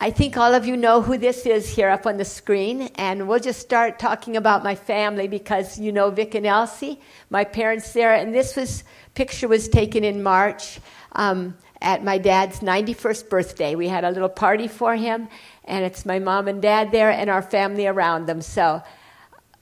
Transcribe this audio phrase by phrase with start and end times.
[0.00, 3.26] I think all of you know who this is here up on the screen, and
[3.26, 7.00] we'll just start talking about my family because you know Vic and Elsie,
[7.30, 8.84] my parents there, and this was
[9.16, 10.78] picture was taken in March
[11.16, 13.74] um, at my dad's 91st birthday.
[13.74, 15.26] We had a little party for him,
[15.64, 18.40] and it's my mom and dad there and our family around them.
[18.40, 18.80] So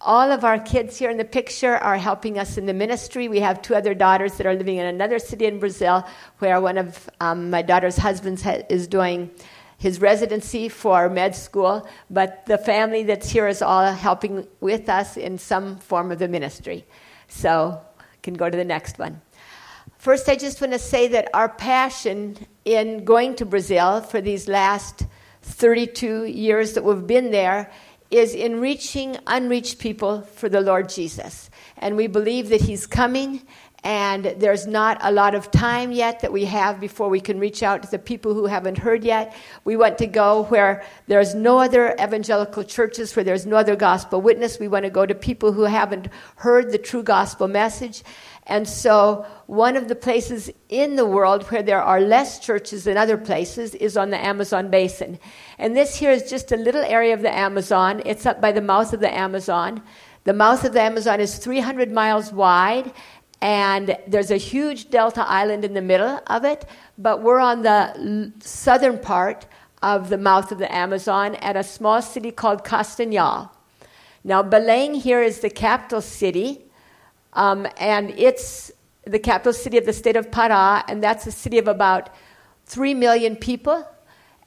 [0.03, 3.29] all of our kids here in the picture are helping us in the ministry.
[3.29, 6.07] We have two other daughters that are living in another city in Brazil,
[6.41, 9.31] where one of um, my daughter's husbands ha- is doing
[9.79, 15.17] his residency for med school, but the family that's here is all helping with us
[15.17, 16.87] in some form of the ministry.
[17.29, 17.81] So,
[18.23, 19.21] can go to the next one.
[19.99, 24.49] First, I just want to say that our passion in going to Brazil for these
[24.49, 25.07] last
[25.43, 27.71] 32 years that we've been there
[28.11, 31.51] is in reaching unreached people for the Lord Jesus.
[31.79, 33.47] And we believe that He's coming
[33.87, 37.63] and there's not a lot of time yet that we have before we can reach
[37.63, 39.33] out to the people who haven't heard yet.
[39.63, 44.21] We want to go where there's no other evangelical churches, where there's no other gospel
[44.21, 44.59] witness.
[44.59, 48.03] We want to go to people who haven't heard the true gospel message.
[48.49, 52.97] And so, one of the places in the world where there are less churches than
[52.97, 55.21] other places is on the Amazon basin.
[55.59, 58.03] And this here is just a little area of the Amazon.
[58.05, 59.81] It's up by the mouth of the Amazon.
[60.27, 62.93] The mouth of the Amazon is 300 miles wide
[63.47, 66.65] and there's a huge delta island in the middle of it,
[66.99, 69.47] but we're on the southern part
[69.83, 73.49] of the mouth of the Amazon at a small city called Castanhal.
[74.25, 76.65] Now, Belém here is the capital city,
[77.35, 78.73] um, and it's
[79.05, 82.11] the capital city of the state of Pará, and that's a city of about
[82.65, 83.87] 3 million people.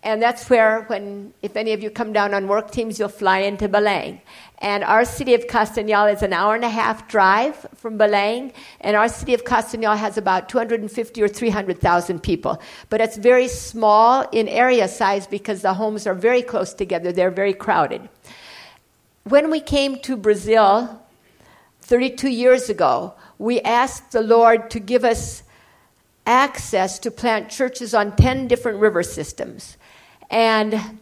[0.02, 3.40] And that's where, when, if any of you come down on work teams, you'll fly
[3.40, 4.22] into Belém.
[4.60, 8.54] And our city of Castanhal is an hour and a half drive from Belém.
[8.80, 12.62] And our city of Castanhal has about 250 or 300,000 people.
[12.90, 17.12] But it's very small in area size because the homes are very close together.
[17.12, 18.08] They're very crowded.
[19.26, 21.04] When we came to Brazil
[21.82, 25.44] 32 years ago, we asked the Lord to give us
[26.26, 29.78] access to plant churches on 10 different river systems.
[30.30, 31.00] And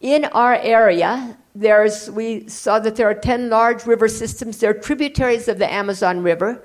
[0.00, 4.58] in our area, there's, we saw that there are 10 large river systems.
[4.58, 6.62] They're tributaries of the Amazon River.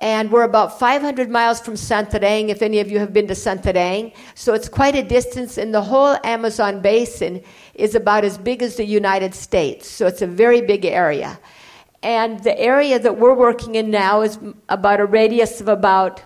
[0.00, 4.12] And we're about 500 miles from Santarém, if any of you have been to Santarém.
[4.34, 7.40] So it's quite a distance, and the whole Amazon basin
[7.74, 9.86] is about as big as the United States.
[9.86, 11.38] So it's a very big area.
[12.02, 14.38] And the area that we're working in now is
[14.68, 16.20] about a radius of about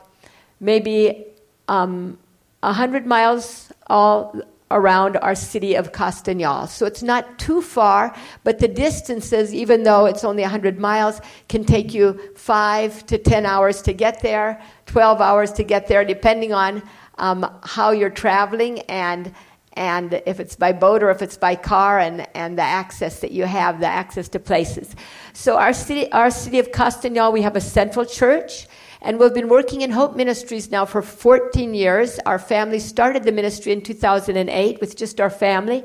[0.59, 1.27] maybe
[1.69, 2.17] um,
[2.61, 4.41] 100 miles all
[4.71, 6.69] around our city of Castanhal.
[6.69, 11.65] So it's not too far, but the distances, even though it's only 100 miles, can
[11.65, 16.53] take you 5 to 10 hours to get there, 12 hours to get there, depending
[16.53, 16.83] on
[17.19, 19.33] um, how you're traveling and
[19.79, 23.31] and if it's by boat or if it's by car and, and the access that
[23.31, 24.97] you have, the access to places.
[25.35, 28.69] So our city, our city of Castanhal, we have a central church
[29.07, 32.19] and we've been working in Hope Ministries now for 14 years.
[32.27, 35.85] Our family started the ministry in 2008 with just our family.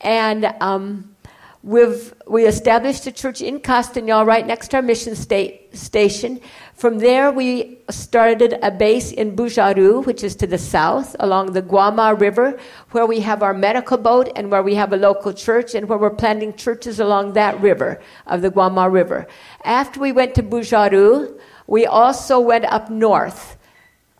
[0.00, 1.14] And um,
[1.62, 6.40] we've, we established a church in Castanhal right next to our mission station.
[6.76, 11.62] From there, we started a base in Bujaru, which is to the south, along the
[11.62, 12.58] Guama River,
[12.90, 15.96] where we have our medical boat and where we have a local church and where
[15.96, 19.26] we're planting churches along that river of the Guama River.
[19.64, 23.56] After we went to Bujaru, we also went up north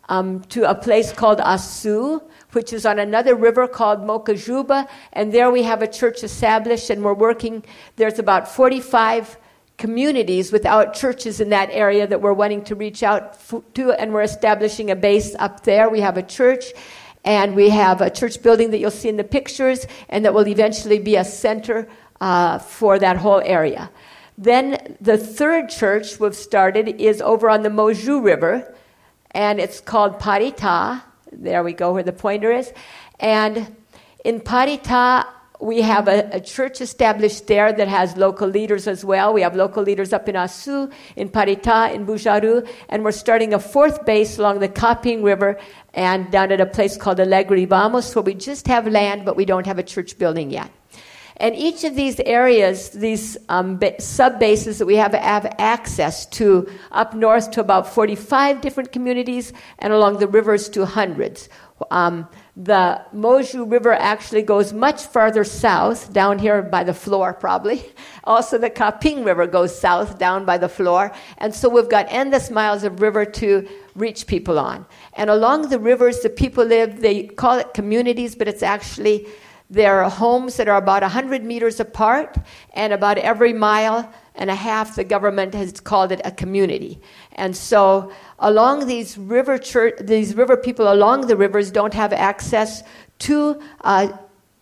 [0.09, 5.51] um, to a place called Asu, which is on another river called Mokajuba, and there
[5.51, 7.63] we have a church established, and we're working.
[7.97, 9.37] There's about 45
[9.77, 13.37] communities without churches in that area that we're wanting to reach out
[13.75, 15.89] to, and we're establishing a base up there.
[15.89, 16.65] We have a church,
[17.23, 20.47] and we have a church building that you'll see in the pictures, and that will
[20.47, 21.87] eventually be a center
[22.19, 23.91] uh, for that whole area.
[24.37, 28.73] Then the third church we've started is over on the Moju River,
[29.31, 31.03] and it's called Paritá.
[31.31, 32.71] There we go, where the pointer is.
[33.19, 33.75] And
[34.23, 35.25] in Paritá,
[35.59, 39.33] we have a, a, church established there that has local leaders as well.
[39.33, 43.59] We have local leaders up in Açu, in Paritá, in Bujaru, and we're starting a
[43.59, 45.59] fourth base along the Capim River
[45.93, 49.45] and down at a place called Alegre Vamos, where we just have land, but we
[49.45, 50.71] don't have a church building yet.
[51.37, 56.67] And each of these areas, these um, sub bases that we have, have access to
[56.91, 61.49] up north to about 45 different communities, and along the rivers to hundreds.
[61.91, 62.27] Um,
[62.59, 67.85] the Moju River actually goes much farther south, down here by the floor, probably.
[68.23, 71.13] Also, the Capim River goes south, down by the floor.
[71.37, 73.65] And so we've got endless miles of river to
[73.95, 74.85] reach people on.
[75.13, 79.27] And along the rivers, the people live, they call it communities, but it's actually
[79.69, 82.37] They're homes that are about 100 meters apart,
[82.73, 87.01] and about every mile and a half, the government has called it a community.
[87.37, 92.83] And so, along these river church, these river people along the rivers don't have access
[93.19, 94.09] to uh,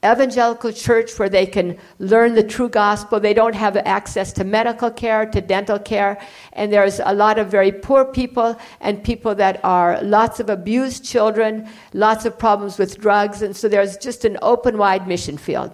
[0.06, 3.20] evangelical church where they can learn the true gospel.
[3.20, 6.22] They don't have access to medical care, to dental care,
[6.54, 11.04] and there's a lot of very poor people and people that are lots of abused
[11.04, 15.72] children, lots of problems with drugs, and so there's just an open wide mission field.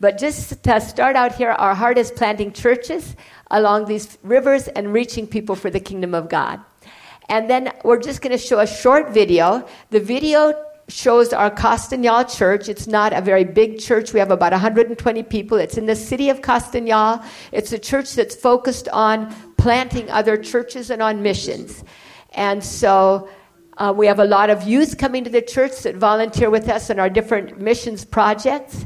[0.00, 3.16] But just to start out here, our heart is planting churches
[3.54, 6.60] along these rivers and reaching people for the kingdom of God.
[7.28, 9.66] And then we're just going to show a short video.
[9.90, 10.52] The video
[10.88, 12.68] shows our Castanhal church.
[12.68, 14.12] It's not a very big church.
[14.12, 15.56] We have about 120 people.
[15.56, 17.24] It's in the city of Castanhal.
[17.52, 21.84] It's a church that's focused on planting other churches and on missions.
[22.32, 23.28] And so
[23.78, 26.90] uh, we have a lot of youth coming to the church that volunteer with us
[26.90, 28.84] in our different missions projects.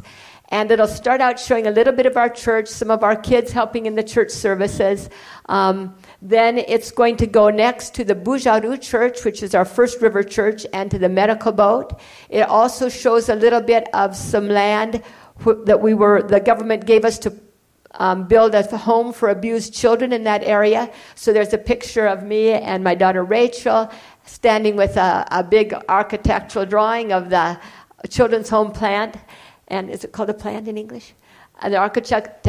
[0.50, 3.52] And it'll start out showing a little bit of our church, some of our kids
[3.52, 5.10] helping in the church services.
[5.46, 10.00] Um, then it's going to go next to the Bujaru Church, which is our first
[10.00, 12.00] river church, and to the medical boat.
[12.30, 15.02] It also shows a little bit of some land
[15.64, 17.32] that we were, the government gave us to
[17.92, 20.90] um, build a home for abused children in that area.
[21.14, 23.90] So there's a picture of me and my daughter Rachel
[24.24, 27.58] standing with a, a big architectural drawing of the
[28.08, 29.16] children's home plant.
[29.68, 31.14] And is it called a plant in English?
[31.60, 32.46] And the architect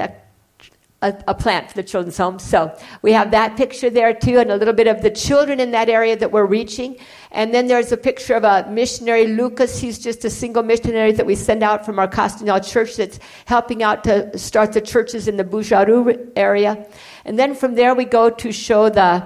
[1.01, 2.39] a, a, plant for the children's home.
[2.39, 5.71] So we have that picture there too, and a little bit of the children in
[5.71, 6.97] that area that we're reaching.
[7.31, 9.79] And then there's a picture of a missionary, Lucas.
[9.79, 13.81] He's just a single missionary that we send out from our Castanhal church that's helping
[13.81, 16.85] out to start the churches in the Bujaru area.
[17.23, 19.25] And then from there we go to show the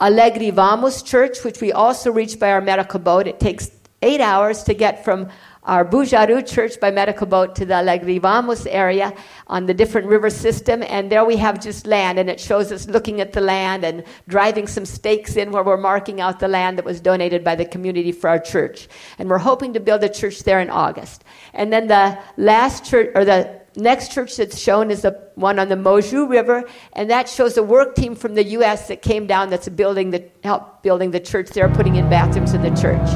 [0.00, 3.28] Alegre Vamos church, which we also reach by our medical boat.
[3.28, 3.70] It takes
[4.02, 5.28] eight hours to get from
[5.68, 9.14] our Bujaru church by medical boat to the Alegre Vamos area
[9.48, 10.82] on the different river system.
[10.82, 14.02] And there we have just land, and it shows us looking at the land and
[14.28, 17.66] driving some stakes in where we're marking out the land that was donated by the
[17.66, 18.88] community for our church.
[19.18, 21.22] And we're hoping to build a church there in August.
[21.52, 25.68] And then the last church, or the next church that's shown is the one on
[25.68, 28.88] the Moju River, and that shows a work team from the U.S.
[28.88, 32.62] that came down that's building the help building the church there, putting in bathrooms in
[32.62, 33.08] the church.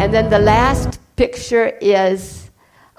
[0.00, 2.50] And then the last picture is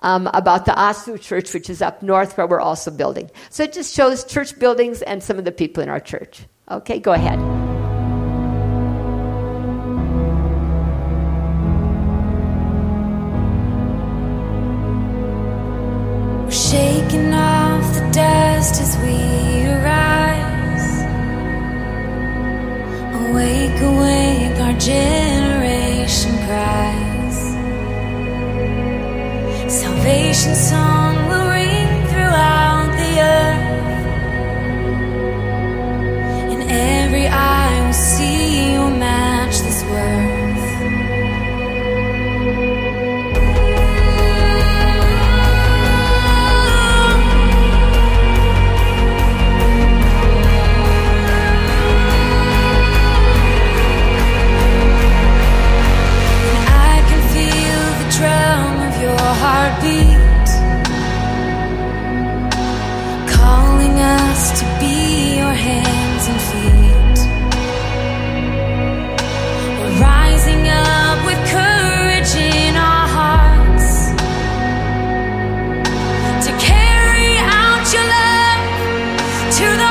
[0.04, 3.32] um, about the Asu Church, which is up north where we're also building.
[3.50, 6.46] So it just shows church buildings and some of the people in our church.
[6.70, 7.40] Okay, go ahead.
[16.52, 20.90] shaking off the dust as we arise.
[23.24, 27.11] Awake, awake, our generation cries.
[29.72, 31.51] Salvation song will
[79.52, 79.91] to the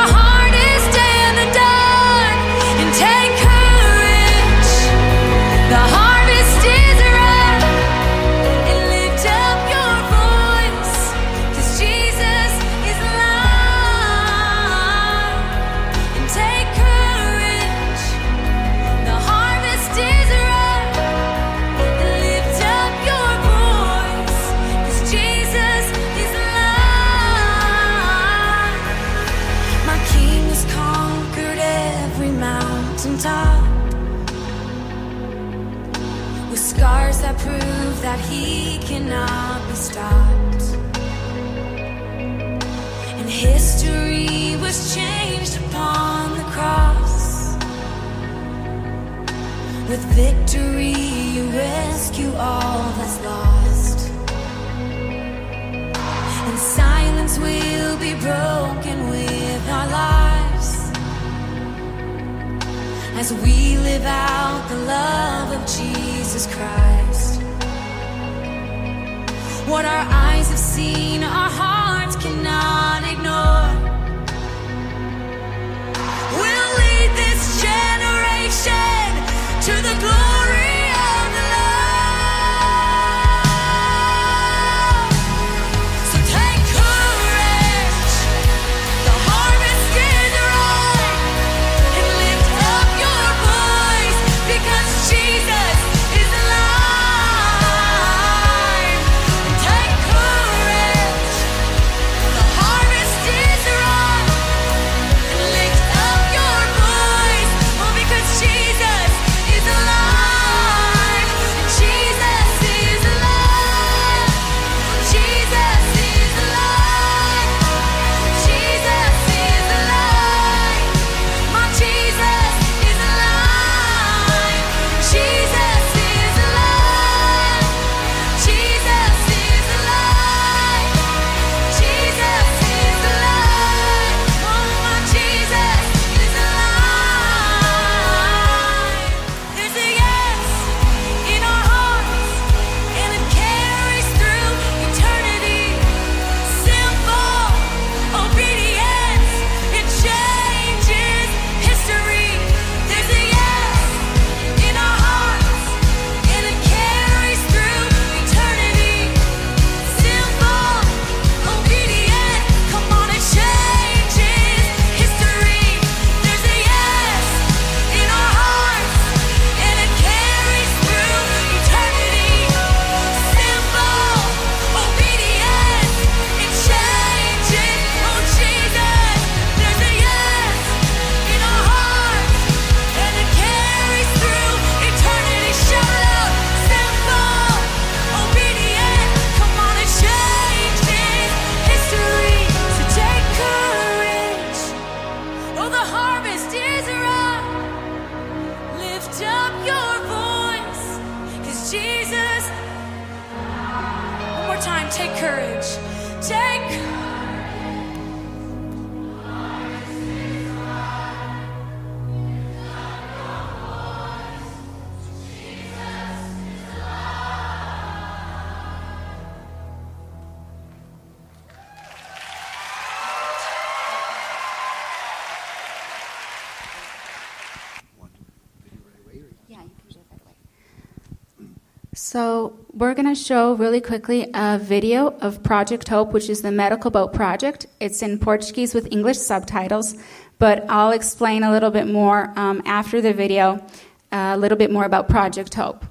[232.13, 236.51] So, we're going to show really quickly a video of Project Hope, which is the
[236.51, 237.67] medical boat project.
[237.79, 239.95] It's in Portuguese with English subtitles,
[240.41, 243.65] but I'll explain a little bit more um, after the video,
[244.11, 245.85] uh, a little bit more about Project Hope.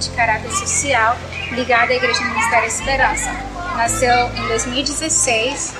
[0.00, 1.16] De caráter social
[1.52, 3.30] ligado à Igreja Ministério Esperança.
[3.76, 5.74] Nasceu em 2016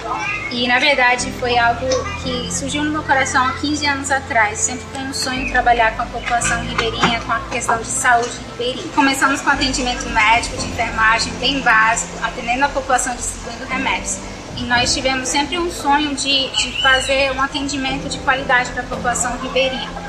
[0.51, 1.87] e, na verdade, foi algo
[2.23, 4.59] que surgiu no meu coração há 15 anos atrás.
[4.59, 8.93] Sempre foi um sonho trabalhar com a população ribeirinha, com a questão de saúde ribeirinha.
[8.95, 14.19] Começamos com atendimento médico, de enfermagem, bem básico, atendendo a população distribuindo remédios.
[14.57, 18.87] E nós tivemos sempre um sonho de, de fazer um atendimento de qualidade para a
[18.87, 20.00] população ribeirinha.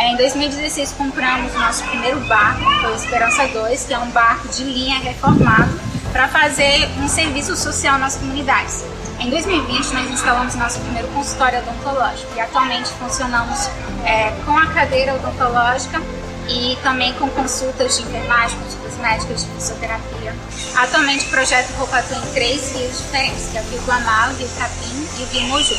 [0.00, 4.48] É, Em 2016 compramos nosso primeiro barco, foi o Esperança 2, que é um barco
[4.48, 5.78] de linha reformado
[6.10, 8.82] para fazer um serviço social nas comunidades.
[9.20, 13.68] Em 2020 nós instalamos nosso primeiro consultório odontológico e atualmente funcionamos
[14.06, 16.00] é, com a cadeira odontológica
[16.48, 20.34] e também com consultas de enfermagem, consultas médicas de fisioterapia.
[20.76, 24.48] Atualmente o projeto Roupa em três rios diferentes, que é o Rio Guanal, o Rio
[24.58, 25.76] Capim e o Rio Moju.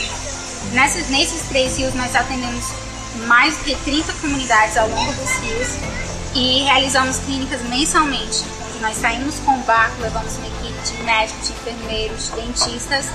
[0.73, 2.71] Nesses três rios nós atendemos
[3.27, 5.69] mais que 30 comunidades ao longo dos rios
[6.33, 11.47] e realizamos clínicas mensalmente, onde nós saímos com o barco, levamos uma equipe de médicos,
[11.47, 13.05] de enfermeiros, de dentistas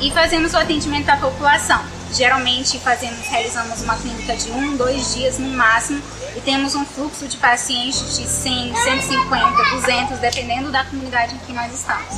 [0.00, 1.82] e fazemos o atendimento à população.
[2.12, 6.00] Geralmente fazemos, realizamos uma clínica de um, dois dias no máximo
[6.36, 11.52] e temos um fluxo de pacientes de 100, 150, 200, dependendo da comunidade em que
[11.52, 12.14] nós estamos.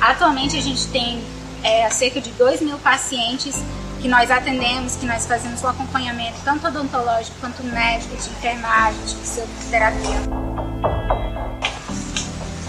[0.00, 1.24] Atualmente a gente tem
[1.62, 3.56] é, cerca de 2 mil pacientes
[4.02, 9.14] que nós atendemos, que nós fazemos o acompanhamento tanto odontológico quanto médico, de enfermagem, de
[9.14, 10.20] fisioterapia.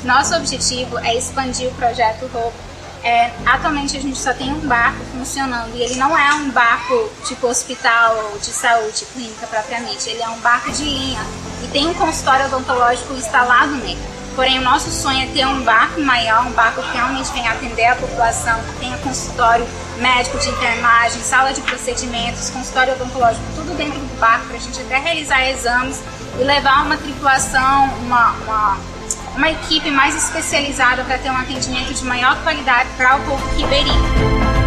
[0.03, 2.55] Nosso objetivo é expandir o projeto Hope.
[3.03, 7.09] É, atualmente a gente só tem um barco funcionando e ele não é um barco
[7.25, 10.09] tipo hospital ou de saúde, clínica propriamente.
[10.09, 11.21] Ele é um barco de linha
[11.63, 14.12] e tem um consultório odontológico instalado nele.
[14.35, 17.85] Porém, o nosso sonho é ter um barco maior, um barco que realmente venha atender
[17.85, 19.65] a população, que tenha consultório
[19.97, 24.81] médico de enfermagem, sala de procedimentos, consultório odontológico, tudo dentro do barco, para a gente
[24.81, 26.01] até realizar exames
[26.39, 28.77] e levar uma tripulação, uma, uma,
[29.35, 34.62] uma equipe mais especializada para ter um atendimento de maior qualidade para o povo ribeirinho.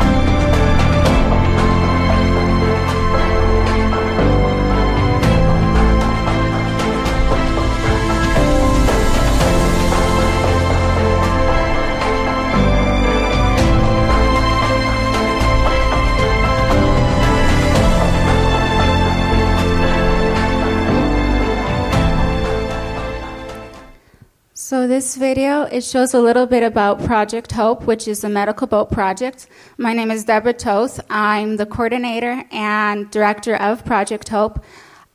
[24.69, 28.67] So this video, it shows a little bit about Project Hope, which is a medical
[28.67, 29.47] boat project.
[29.79, 30.99] My name is Deborah Toth.
[31.09, 34.65] I'm the coordinator and director of Project Hope.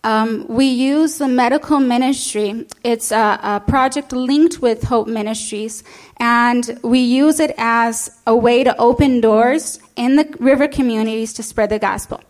[0.05, 2.65] Um, we use the medical ministry.
[2.85, 5.83] It's a, a project linked with Hope Ministries,
[6.15, 11.43] and we use it as a way to open doors in the river communities to
[11.43, 12.21] spread the gospel.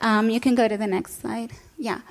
[0.00, 1.52] Um, you can go to the next slide.
[1.78, 2.02] Yeah.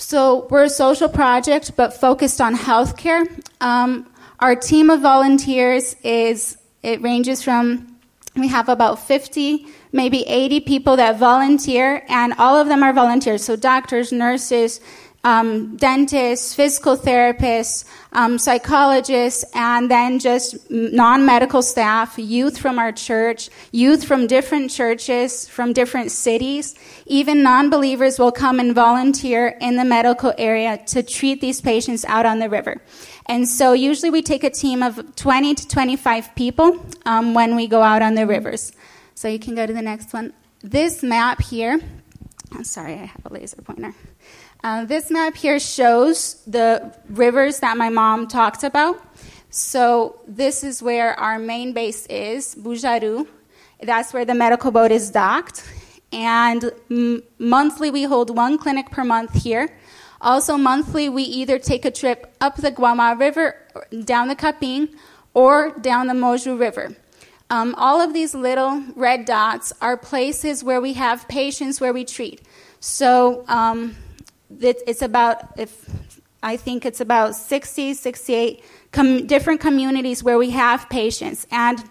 [0.00, 3.28] So we're a social project, but focused on healthcare.
[3.60, 7.86] Um, our team of volunteers is it ranges from
[8.34, 13.44] we have about 50 maybe 80 people that volunteer and all of them are volunteers
[13.44, 14.80] so doctors nurses
[15.22, 23.50] um, dentists physical therapists um, psychologists and then just non-medical staff youth from our church
[23.70, 26.74] youth from different churches from different cities
[27.06, 32.24] even non-believers will come and volunteer in the medical area to treat these patients out
[32.24, 32.80] on the river
[33.30, 37.68] and so usually we take a team of 20 to 25 people um, when we
[37.68, 38.72] go out on the rivers.
[39.14, 40.32] So you can go to the next one.
[40.62, 41.80] This map here,
[42.50, 43.94] I'm sorry, I have a laser pointer.
[44.62, 49.02] Uh, this map here shows the rivers that my mom talked about.
[49.48, 53.26] So this is where our main base is, Bujaru.
[53.82, 55.64] That's where the medical boat is docked.
[56.12, 59.70] And m- monthly, we hold one clinic per month here.
[60.20, 63.56] Also, monthly, we either take a trip up the Guama River,
[64.04, 64.90] down the Capim,
[65.32, 66.94] or down the Moju River.
[67.48, 72.04] Um, all of these little red dots are places where we have patients where we
[72.04, 72.42] treat.
[72.80, 73.96] So um,
[74.60, 75.88] it, it's about, if
[76.42, 81.46] I think it's about 60, 68 com- different communities where we have patients.
[81.50, 81.82] And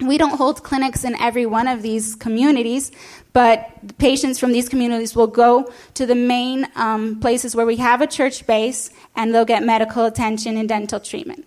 [0.00, 2.92] we don't hold clinics in every one of these communities,
[3.32, 8.02] but patients from these communities will go to the main um, places where we have
[8.02, 11.46] a church base and they'll get medical attention and dental treatment.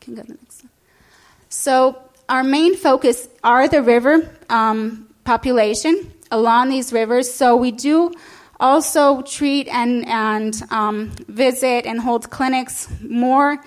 [0.00, 0.70] can go to the next one.
[1.48, 7.32] So, our main focus are the river um, population along these rivers.
[7.32, 8.12] So, we do
[8.60, 13.62] also treat and, and um, visit and hold clinics more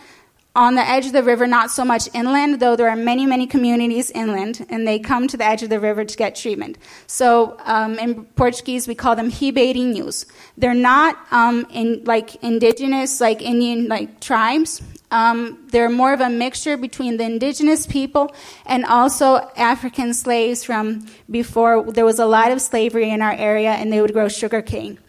[0.58, 3.46] on the edge of the river, not so much inland, though there are many, many
[3.46, 6.80] communities inland, and they come to the edge of the river to get treatment.
[7.06, 10.26] So um, in Portuguese, we call them ribeirinhos.
[10.58, 14.82] They're not um, in like indigenous, like Indian, like tribes.
[15.10, 21.08] Um, they're more of a mixture between the indigenous people and also African slaves from
[21.30, 24.62] before there was a lot of slavery in our area, and they would grow sugar
[24.62, 25.00] cane.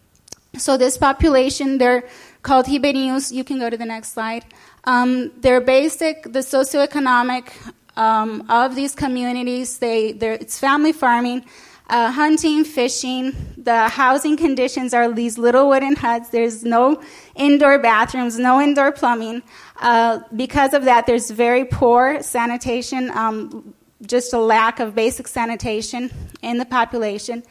[0.56, 2.04] So this population, they're
[2.42, 3.32] called ribeirinhos.
[3.32, 4.44] You can go to the next slide.
[4.84, 7.50] Um, they're basic, the socioeconomic
[7.96, 9.78] um, of these communities.
[9.78, 11.44] They, it's family farming,
[11.90, 13.34] uh, hunting, fishing.
[13.56, 16.30] The housing conditions are these little wooden huts.
[16.30, 17.02] There's no
[17.34, 19.42] indoor bathrooms, no indoor plumbing.
[19.80, 26.10] Uh, because of that, there's very poor sanitation, um, just a lack of basic sanitation
[26.42, 27.42] in the population.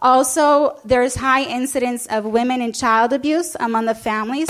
[0.00, 4.48] Also, there's high incidence of women and child abuse among the families.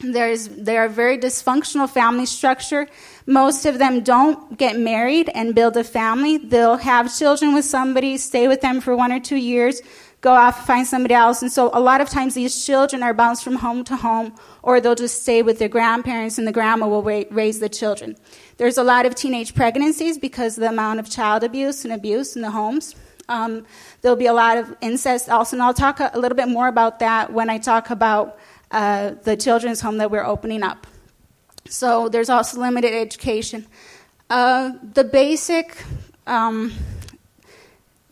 [0.00, 2.86] There's, they're a very dysfunctional family structure.
[3.28, 6.38] Most of them don't get married and build a family.
[6.38, 9.82] They'll have children with somebody, stay with them for one or two years,
[10.22, 11.42] go off, find somebody else.
[11.42, 14.80] And so a lot of times these children are bounced from home to home, or
[14.80, 18.16] they'll just stay with their grandparents and the grandma will raise the children.
[18.56, 22.34] There's a lot of teenage pregnancies because of the amount of child abuse and abuse
[22.34, 22.94] in the homes.
[23.28, 23.66] Um,
[24.00, 26.66] there'll be a lot of incest also, and I'll talk a, a little bit more
[26.66, 28.38] about that when I talk about
[28.70, 30.86] uh, the children's home that we're opening up.
[31.68, 33.66] So there's also limited education.
[34.30, 35.76] Uh, the basic
[36.26, 36.72] um,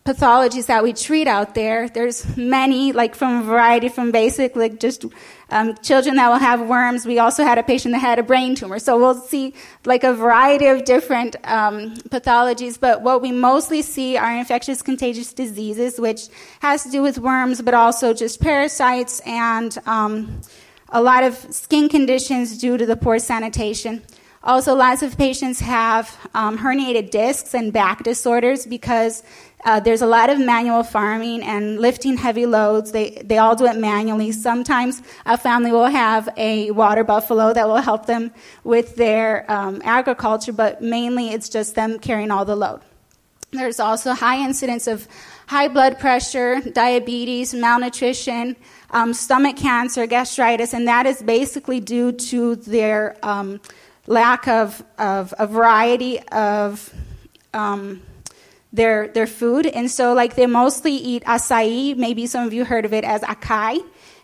[0.07, 1.89] pathologies that we treat out there.
[1.89, 5.05] There's many, like from a variety, from basic, like just
[5.49, 7.05] um, children that will have worms.
[7.05, 8.79] We also had a patient that had a brain tumor.
[8.79, 9.53] So we'll see
[9.85, 12.79] like a variety of different um, pathologies.
[12.79, 16.29] But what we mostly see are infectious contagious diseases, which
[16.61, 20.41] has to do with worms, but also just parasites and um,
[20.89, 24.03] a lot of skin conditions due to the poor sanitation.
[24.43, 29.23] Also, lots of patients have um, herniated discs and back disorders because
[29.65, 32.91] uh, there's a lot of manual farming and lifting heavy loads.
[32.91, 34.31] They, they all do it manually.
[34.31, 38.31] Sometimes a family will have a water buffalo that will help them
[38.63, 42.79] with their um, agriculture, but mainly it's just them carrying all the load.
[43.51, 45.07] There's also high incidence of
[45.47, 48.55] high blood pressure, diabetes, malnutrition,
[48.91, 53.59] um, stomach cancer, gastritis, and that is basically due to their um,
[54.05, 56.93] lack of, of a variety of
[57.53, 58.01] um,
[58.71, 59.65] their, their food.
[59.65, 61.95] And so, like, they mostly eat acai.
[61.97, 63.79] Maybe some of you heard of it as acai.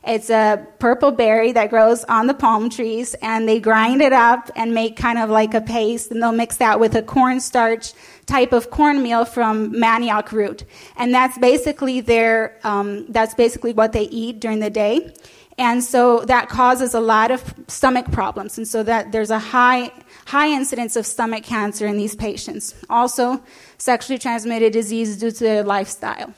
[0.06, 4.52] It's a purple berry that grows on the palm trees, and they grind it up
[4.56, 7.94] and make kind of like a paste, and they'll mix that with a cornstarch
[8.26, 10.66] type of cornmeal from manioc root,
[10.98, 15.14] and that's basically their um, that's basically what they eat during the day,
[15.58, 19.92] and so that causes a lot of stomach problems, and so that there's a high
[20.26, 22.76] high incidence of stomach cancer in these patients.
[22.90, 23.42] Also,
[23.78, 26.34] sexually transmitted disease due to their lifestyle.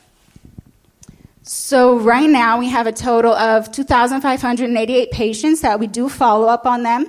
[1.43, 6.65] So right now we have a total of 2,588 patients that we do follow up
[6.65, 7.05] on them,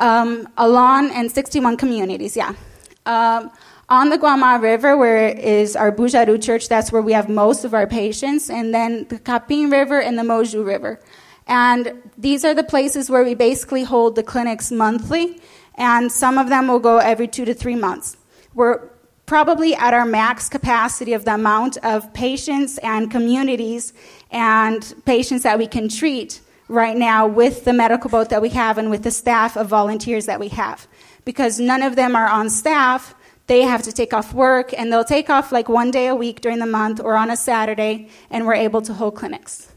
[0.00, 2.36] um, along and 61 communities.
[2.36, 2.54] Yeah,
[3.06, 3.52] um,
[3.88, 7.72] on the Guama River, where is our Bujaru Church, that's where we have most of
[7.72, 11.00] our patients, and then the Capim River and the Moju River.
[11.46, 15.40] And these are the places where we basically hold the clinics monthly,
[15.76, 18.18] and some of them will go every two to three months.
[18.54, 18.90] We're
[19.24, 23.94] probably at our max capacity of the amount of patients and communities
[24.30, 28.76] and patients that we can treat right now with the medical boat that we have
[28.76, 30.86] and with the staff of volunteers that we have.
[31.24, 33.14] Because none of them are on staff,
[33.48, 36.40] they have to take off work and they'll take off like one day a week
[36.40, 39.72] during the month or on a Saturday, and we're able to hold clinics.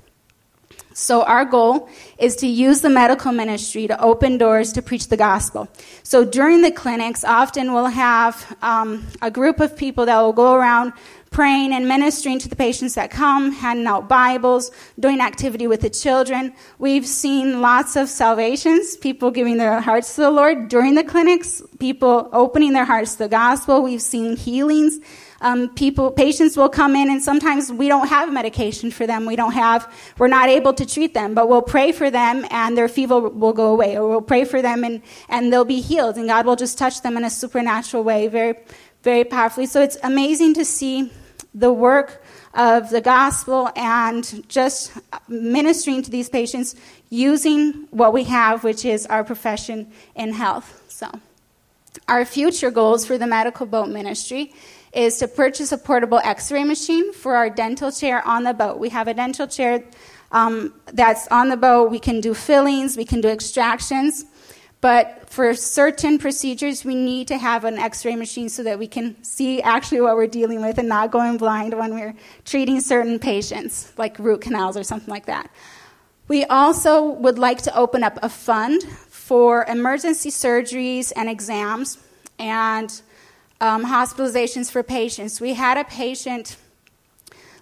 [0.93, 5.15] So, our goal is to use the medical ministry to open doors to preach the
[5.15, 5.69] gospel.
[6.03, 10.53] So, during the clinics, often we'll have um, a group of people that will go
[10.53, 10.91] around
[11.31, 15.89] praying and ministering to the patients that come, handing out Bibles, doing activity with the
[15.89, 16.53] children.
[16.77, 21.61] We've seen lots of salvations, people giving their hearts to the Lord during the clinics,
[21.79, 23.81] people opening their hearts to the gospel.
[23.81, 24.99] We've seen healings
[25.41, 29.25] um, people, patients will come in, and sometimes we don't have medication for them.
[29.25, 32.77] We don't have, we're not able to treat them, but we'll pray for them, and
[32.77, 36.17] their fever will go away, or we'll pray for them, and and they'll be healed,
[36.17, 38.55] and God will just touch them in a supernatural way, very,
[39.01, 39.65] very powerfully.
[39.65, 41.11] So it's amazing to see
[41.53, 44.91] the work of the gospel and just
[45.27, 46.75] ministering to these patients
[47.09, 50.83] using what we have, which is our profession in health.
[50.87, 51.09] So,
[52.07, 54.53] our future goals for the medical boat ministry
[54.93, 58.79] is to purchase a portable x ray machine for our dental chair on the boat.
[58.79, 59.83] We have a dental chair
[60.31, 61.91] um, that's on the boat.
[61.91, 64.25] We can do fillings, we can do extractions.
[64.81, 68.87] But for certain procedures, we need to have an x ray machine so that we
[68.87, 72.15] can see actually what we're dealing with and not going blind when we're
[72.45, 75.51] treating certain patients, like root canals or something like that.
[76.27, 81.99] We also would like to open up a fund for emergency surgeries and exams
[82.39, 83.01] and
[83.59, 85.39] um, hospitalizations for patients.
[85.39, 86.57] We had a patient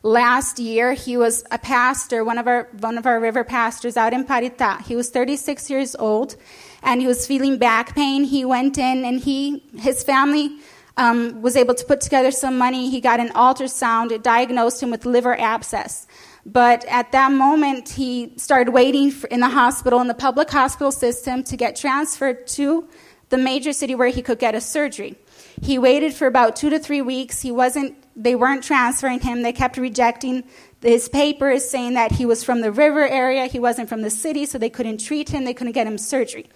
[0.04, 0.94] last year.
[0.94, 4.82] He was a pastor, one of our one of our river pastors out in Paritá.
[4.82, 6.36] He was 36 years old,
[6.84, 8.24] and he was feeling back pain.
[8.24, 10.58] He went in, and he his family.
[10.98, 12.90] Um, was able to put together some money.
[12.90, 14.12] He got an ultrasound.
[14.12, 16.06] It diagnosed him with liver abscess.
[16.46, 20.92] But at that moment, he started waiting for, in the hospital, in the public hospital
[20.92, 22.90] system, to get transferred to
[23.30, 25.16] the major city where he could get a surgery.
[25.62, 27.42] He waited for about two to three weeks.
[27.42, 29.42] He wasn't, they weren't transferring him.
[29.42, 30.44] They kept rejecting
[30.82, 34.46] his papers saying that he was from the river area, he wasn't from the city,
[34.46, 36.48] so they couldn't treat him, they couldn't get him surgery.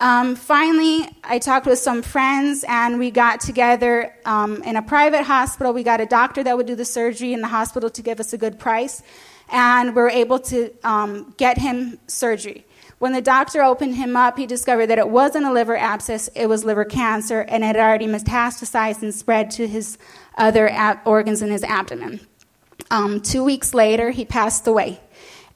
[0.00, 5.24] Um, finally, I talked with some friends and we got together um, in a private
[5.24, 5.72] hospital.
[5.72, 8.32] We got a doctor that would do the surgery in the hospital to give us
[8.32, 9.02] a good price,
[9.48, 12.64] and we were able to um, get him surgery.
[13.00, 16.46] When the doctor opened him up, he discovered that it wasn't a liver abscess, it
[16.46, 19.98] was liver cancer, and it had already metastasized and spread to his
[20.36, 22.20] other ab- organs in his abdomen.
[22.90, 25.00] Um, two weeks later, he passed away.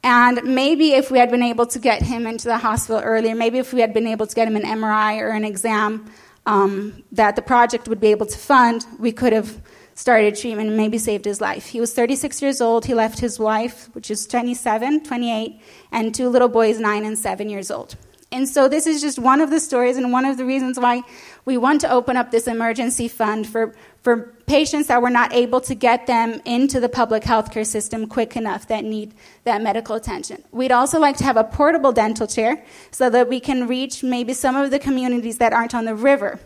[0.05, 3.59] And maybe if we had been able to get him into the hospital earlier, maybe
[3.59, 6.11] if we had been able to get him an MRI or an exam
[6.45, 9.61] um, that the project would be able to fund, we could have
[9.95, 11.67] started treatment and maybe saved his life.
[11.67, 12.87] He was 36 years old.
[12.87, 15.61] He left his wife, which is 27, 28,
[15.93, 17.95] and two little boys, 9 and 7 years old.
[18.33, 21.03] And so this is just one of the stories and one of the reasons why
[21.45, 25.63] we want to open up this emergency fund for, for patients that were not able
[25.63, 30.45] to get them into the public healthcare system quick enough that need that medical attention.
[30.53, 34.35] We'd also like to have a portable dental chair so that we can reach maybe
[34.35, 36.39] some of the communities that aren't on the river.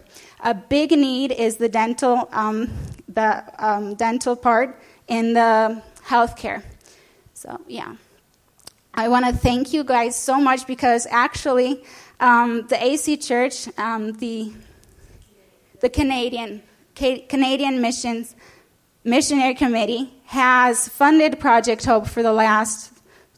[0.44, 2.70] A big need is the dental, um,
[3.08, 6.62] the um, dental part in the healthcare.
[7.34, 7.96] So, yeah.
[8.94, 11.82] I want to thank you guys so much because actually,
[12.20, 14.52] um, the AC Church, um, the
[15.80, 16.62] the Canadian
[16.96, 18.34] Canadian Missions
[19.04, 22.92] Missionary Committee has funded Project Hope for the last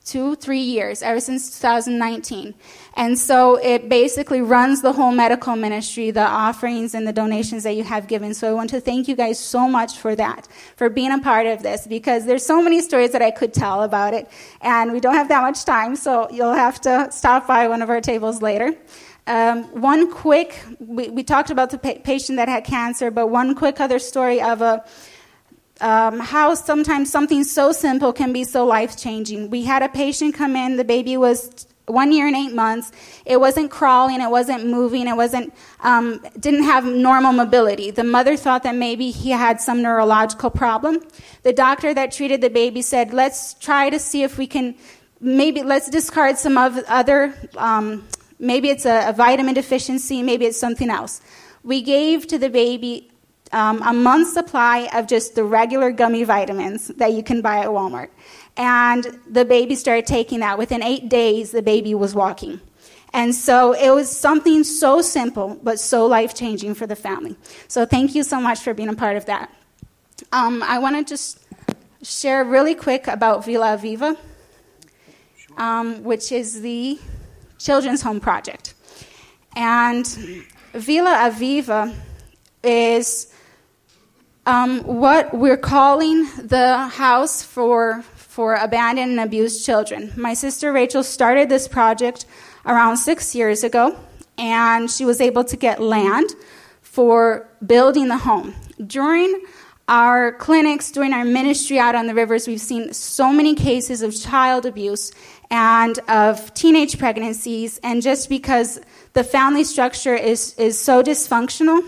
[0.09, 2.55] two, three years, ever since 2019.
[2.94, 7.75] And so it basically runs the whole medical ministry, the offerings and the donations that
[7.77, 8.33] you have given.
[8.33, 11.47] So I want to thank you guys so much for that, for being a part
[11.47, 14.31] of this, because there's so many stories that I could tell about it.
[14.62, 17.90] And we don't have that much time, so you'll have to stop by one of
[17.90, 18.75] our tables later.
[19.29, 23.55] Um, one quick, we, we, talked about the pa- patient that had cancer, but one
[23.55, 24.83] quick other story of a
[25.83, 29.51] um, how sometimes something so simple can be so life changing.
[29.51, 32.91] We had a patient come in, the baby was one year and eight months.
[33.27, 37.91] It wasn't crawling, it wasn't moving, it wasn't, um, didn't have normal mobility.
[37.91, 41.01] The mother thought that maybe he had some neurological problem.
[41.43, 44.75] The doctor that treated the baby said, let's try to see if we can,
[45.21, 48.07] maybe let's discard some of other, um,
[48.38, 51.20] maybe it's a, a vitamin deficiency, maybe it's something else.
[51.64, 53.11] We gave to the baby
[53.53, 57.68] um, a month's supply of just the regular gummy vitamins that you can buy at
[57.68, 58.11] Walmart.
[58.57, 60.59] And the baby started taking that.
[60.59, 62.61] Within eight days, the baby was walking.
[63.14, 67.37] And so it was something so simple, but so life changing for the family.
[67.66, 69.51] So thank you so much for being a part of that.
[70.33, 71.38] Um, I want to just
[72.03, 74.16] share really quick about Villa Aviva,
[75.57, 76.98] um, which is the
[77.59, 78.75] children's home project.
[79.57, 80.07] And
[80.73, 81.94] Villa Aviva
[82.62, 83.33] is
[84.47, 90.12] um, what we're calling the house for, for abandoned and abused children.
[90.16, 92.25] My sister Rachel started this project
[92.64, 93.99] around six years ago,
[94.38, 96.31] and she was able to get land
[96.81, 98.55] for building the home.
[98.87, 99.44] During
[99.88, 104.14] our clinics, during our ministry out on the rivers, we've seen so many cases of
[104.14, 105.12] child abuse
[105.51, 108.81] and of teenage pregnancies, and just because
[109.14, 111.83] the family structure is, is so dysfunctional,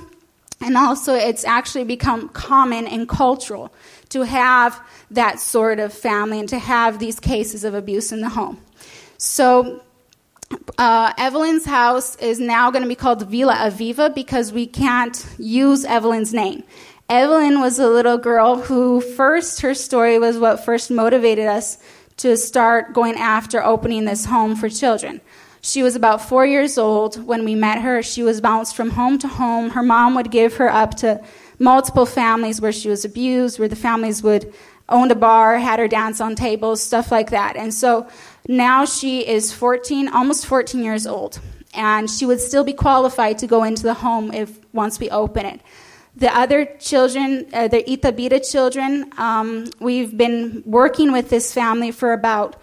[0.63, 3.73] and also, it's actually become common and cultural
[4.11, 4.79] to have
[5.11, 8.61] that sort of family and to have these cases of abuse in the home.
[9.17, 9.83] So,
[10.77, 15.85] uh, Evelyn's house is now going to be called Villa Aviva because we can't use
[15.85, 16.65] Evelyn's name.
[17.11, 21.77] Evelyn was a little girl who first, her story was what first motivated us
[22.19, 25.21] to start going after opening this home for children.
[25.61, 28.01] She was about four years old when we met her.
[28.05, 29.71] She was bounced from home to home.
[29.71, 31.21] Her mom would give her up to
[31.59, 34.55] multiple families where she was abused, where the families would
[34.89, 37.57] own a bar, had her dance on tables, stuff like that.
[37.57, 38.07] And so
[38.47, 41.41] now she is 14, almost 14 years old,
[41.75, 45.45] and she would still be qualified to go into the home if once we open
[45.45, 45.61] it.
[46.17, 52.13] The other children, uh, the Itabira children, um, we've been working with this family for
[52.13, 52.57] about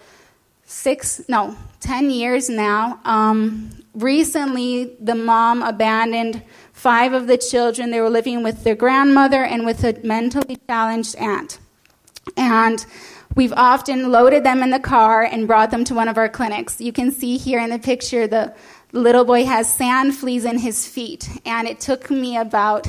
[0.64, 3.00] six, no, 10 years now.
[3.04, 7.90] Um, recently, the mom abandoned five of the children.
[7.90, 11.58] They were living with their grandmother and with a mentally challenged aunt.
[12.36, 12.84] And
[13.34, 16.82] we've often loaded them in the car and brought them to one of our clinics.
[16.82, 18.54] You can see here in the picture the
[18.92, 21.28] little boy has sand fleas in his feet.
[21.46, 22.86] And it took me about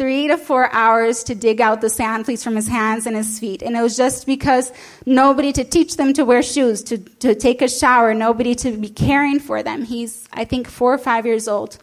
[0.00, 3.38] three to four hours to dig out the sand fleas from his hands and his
[3.38, 3.60] feet.
[3.60, 4.72] And it was just because
[5.04, 8.88] nobody to teach them to wear shoes, to, to take a shower, nobody to be
[8.88, 9.84] caring for them.
[9.84, 11.76] He's, I think, four or five years old.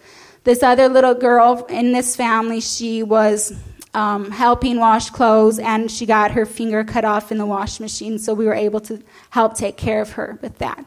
[0.46, 3.54] This other little girl in this family, she was
[3.94, 8.18] um, helping wash clothes and she got her finger cut off in the wash machine,
[8.18, 9.00] so we were able to
[9.30, 10.84] help take care of her with that.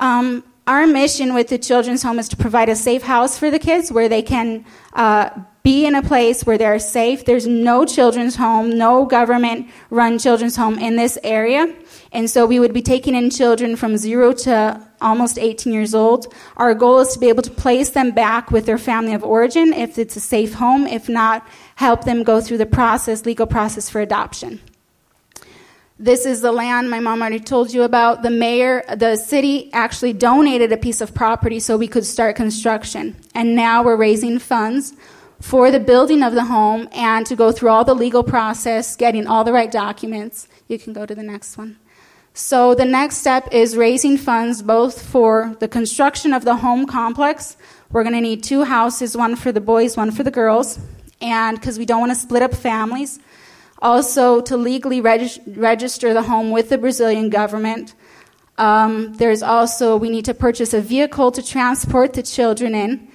[0.00, 3.58] Um, our mission with the children's home is to provide a safe house for the
[3.58, 5.30] kids where they can uh,
[5.62, 7.24] be in a place where they're safe.
[7.24, 11.72] There's no children's home, no government run children's home in this area.
[12.12, 16.32] And so we would be taking in children from zero to almost 18 years old.
[16.56, 19.72] Our goal is to be able to place them back with their family of origin
[19.72, 20.86] if it's a safe home.
[20.86, 21.46] If not,
[21.76, 24.60] help them go through the process, legal process for adoption.
[25.98, 28.22] This is the land my mom already told you about.
[28.22, 33.16] The mayor, the city actually donated a piece of property so we could start construction.
[33.34, 34.94] And now we're raising funds
[35.40, 39.26] for the building of the home and to go through all the legal process, getting
[39.26, 40.48] all the right documents.
[40.66, 41.78] You can go to the next one.
[42.34, 47.56] So the next step is raising funds both for the construction of the home complex.
[47.90, 50.78] We're going to need two houses, one for the boys, one for the girls,
[51.20, 53.18] and because we don't want to split up families.
[53.82, 57.94] Also, to legally reg- register the home with the Brazilian government.
[58.56, 63.08] Um, there's also, we need to purchase a vehicle to transport the children in,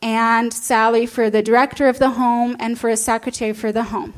[0.00, 4.14] and salary for the director of the home and for a secretary for the home.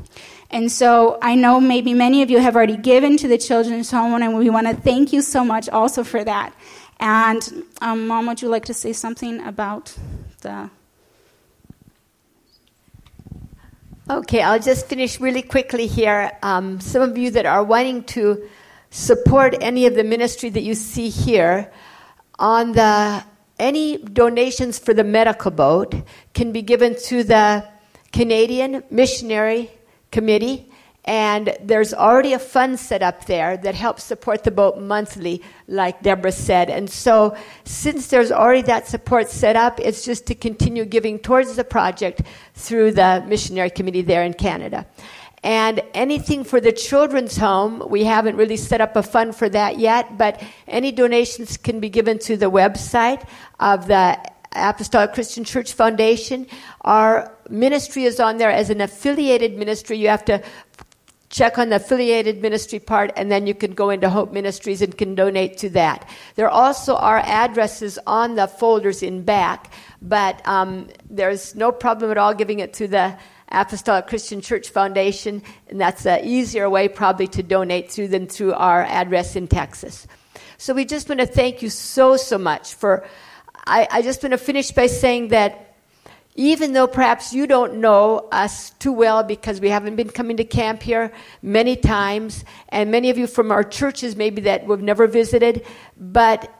[0.49, 4.21] And so I know maybe many of you have already given to the children's home,
[4.21, 6.53] and we want to thank you so much also for that.
[6.99, 9.97] And um, Mom, would you like to say something about
[10.41, 10.69] the
[14.09, 16.31] Okay, I'll just finish really quickly here.
[16.41, 18.49] Um, some of you that are wanting to
[18.89, 21.71] support any of the ministry that you see here,
[22.39, 23.23] on the
[23.59, 25.93] any donations for the medical boat
[26.33, 27.63] can be given to the
[28.11, 29.69] Canadian Missionary
[30.09, 30.70] Committee
[31.05, 36.03] and there's already a fund set up there that helps support the boat monthly, like
[36.03, 36.69] Deborah said.
[36.69, 41.55] And so, since there's already that support set up, it's just to continue giving towards
[41.55, 42.21] the project
[42.53, 44.85] through the missionary committee there in Canada.
[45.43, 49.79] And anything for the children's home, we haven't really set up a fund for that
[49.79, 53.27] yet, but any donations can be given to the website
[53.59, 54.19] of the
[54.53, 56.45] Apostolic Christian Church Foundation.
[56.81, 59.97] Our ministry is on there as an affiliated ministry.
[59.97, 60.43] You have to
[61.31, 64.95] check on the affiliated ministry part, and then you can go into Hope Ministries and
[64.95, 66.07] can donate to that.
[66.35, 72.17] There also are addresses on the folders in back, but um, there's no problem at
[72.17, 73.17] all giving it to the
[73.49, 78.53] Apostolic Christian Church Foundation, and that's an easier way probably to donate through than through
[78.53, 80.07] our address in Texas.
[80.57, 83.05] So we just want to thank you so, so much for.
[83.65, 85.70] I, I just want to finish by saying that
[86.35, 90.43] even though perhaps you don't know us too well because we haven't been coming to
[90.43, 95.07] camp here many times, and many of you from our churches maybe that we've never
[95.07, 95.65] visited,
[95.97, 96.51] but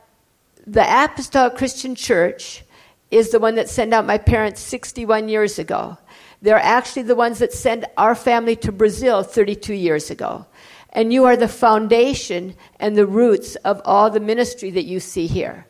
[0.68, 2.64] the Apostolic Christian Church
[3.10, 5.98] is the one that sent out my parents 61 years ago.
[6.42, 10.46] They're actually the ones that sent our family to Brazil 32 years ago.
[10.90, 15.28] And you are the foundation and the roots of all the ministry that you see
[15.28, 15.66] here.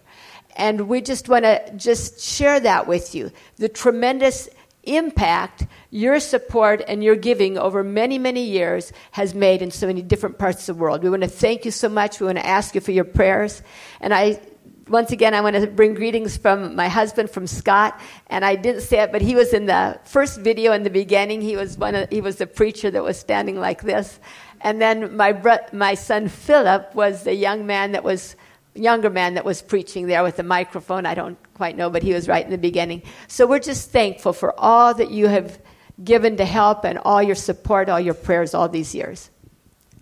[0.55, 3.31] And we just want to just share that with you.
[3.57, 4.49] The tremendous
[4.83, 10.01] impact your support and your giving over many, many years has made in so many
[10.01, 11.03] different parts of the world.
[11.03, 12.19] We want to thank you so much.
[12.19, 13.61] We want to ask you for your prayers.
[13.99, 14.39] And I,
[14.87, 17.99] once again, I want to bring greetings from my husband, from Scott.
[18.27, 21.41] And I didn't say it, but he was in the first video in the beginning.
[21.41, 24.19] He was one of, he was the preacher that was standing like this.
[24.61, 28.35] And then my, bro- my son Philip was the young man that was
[28.73, 31.05] younger man that was preaching there with the microphone.
[31.05, 33.03] I don't quite know, but he was right in the beginning.
[33.27, 35.59] So we're just thankful for all that you have
[36.03, 39.29] given to help and all your support, all your prayers all these years.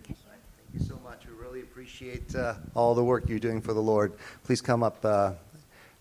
[0.04, 0.16] Thank
[0.74, 1.26] you so much.
[1.26, 4.12] We really appreciate uh, all the work you're doing for the Lord.
[4.44, 5.04] Please come up.
[5.04, 5.32] Uh,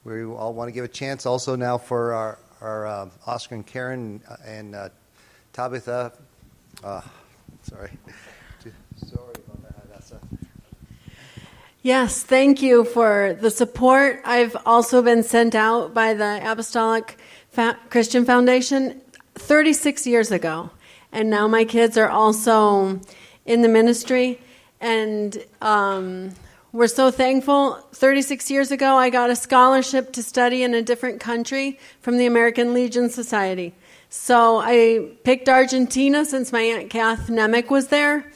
[0.03, 3.65] we all want to give a chance also now for our, our uh, Oscar and
[3.65, 4.89] Karen and uh,
[5.53, 6.13] Tabitha.
[6.84, 7.01] Uh.
[7.63, 7.91] Sorry.
[11.81, 14.21] Yes, thank you for the support.
[14.25, 17.17] I've also been sent out by the Apostolic
[17.89, 18.99] Christian Foundation
[19.35, 20.71] 36 years ago.
[21.13, 22.99] And now my kids are also
[23.45, 24.41] in the ministry.
[24.81, 26.31] And um,
[26.73, 27.75] we're so thankful.
[27.93, 32.25] 36 years ago, I got a scholarship to study in a different country from the
[32.25, 33.73] American Legion Society.
[34.09, 38.29] So I picked Argentina since my Aunt Kath Nemick was there.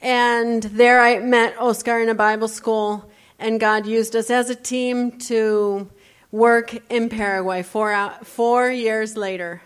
[0.00, 4.54] And there I met Oscar in a Bible school, and God used us as a
[4.54, 5.90] team to
[6.32, 9.62] work in Paraguay four, four years later.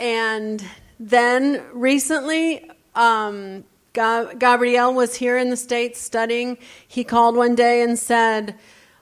[0.00, 0.64] And
[0.98, 6.58] then recently, um, Gabriel was here in the States studying.
[6.88, 8.56] He called one day and said,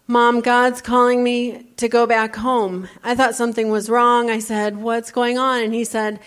[0.06, 2.88] Mom, God's calling me to go back home.
[3.02, 4.28] I thought something was wrong.
[4.28, 5.62] I said, What's going on?
[5.62, 6.18] And he said,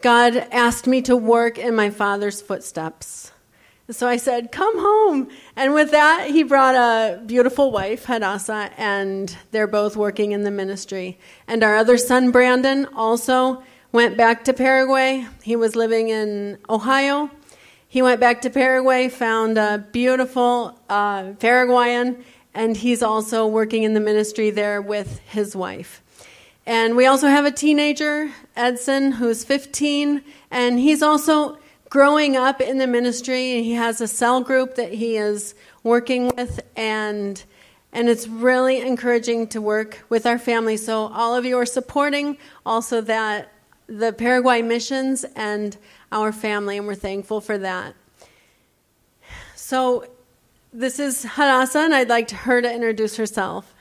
[0.00, 3.32] God asked me to work in my father's footsteps.
[3.88, 5.28] So I said, Come home.
[5.54, 10.50] And with that, he brought a beautiful wife, Hadassah, and they're both working in the
[10.50, 11.18] ministry.
[11.46, 13.62] And our other son, Brandon, also
[13.92, 15.26] went back to Paraguay.
[15.42, 17.30] He was living in Ohio.
[17.86, 22.24] He went back to Paraguay, found a beautiful uh, Paraguayan,
[22.54, 26.02] and he's also working in the ministry there with his wife.
[26.66, 31.58] And we also have a teenager, Edson, who's 15, and he's also
[31.96, 33.62] growing up in the ministry.
[33.62, 37.42] He has a cell group that he is working with, and
[37.90, 40.76] and it's really encouraging to work with our family.
[40.76, 42.36] So all of you are supporting
[42.66, 43.50] also that
[43.86, 45.74] the Paraguay missions and
[46.12, 47.94] our family, and we're thankful for that.
[49.54, 50.06] So,
[50.74, 53.74] this is Hadassah, and I'd like her to introduce herself.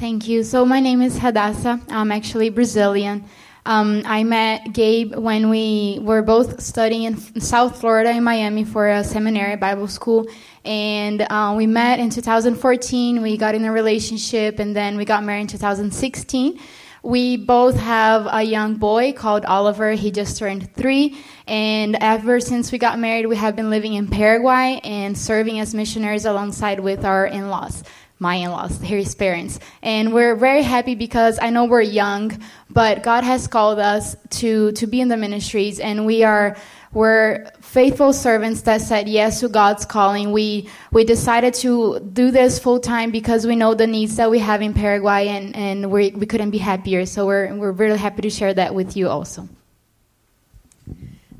[0.00, 0.42] Thank you.
[0.42, 1.80] So my name is Hadassah.
[1.88, 3.24] I'm actually Brazilian.
[3.66, 8.90] Um, I met Gabe when we were both studying in South Florida in Miami for
[8.90, 10.26] a seminary Bible school,
[10.66, 13.22] and uh, we met in 2014.
[13.22, 16.60] We got in a relationship, and then we got married in 2016.
[17.02, 19.92] We both have a young boy called Oliver.
[19.92, 21.18] He just turned three.
[21.46, 25.74] And ever since we got married, we have been living in Paraguay and serving as
[25.74, 27.82] missionaries alongside with our in laws
[28.18, 29.58] my in-laws, his parents.
[29.82, 32.40] And we're very happy because I know we're young,
[32.70, 36.56] but God has called us to to be in the ministries and we are
[36.92, 40.30] we're faithful servants that said yes to God's calling.
[40.30, 44.38] We we decided to do this full time because we know the needs that we
[44.38, 47.04] have in Paraguay and, and we we couldn't be happier.
[47.06, 49.48] So we're we're really happy to share that with you also.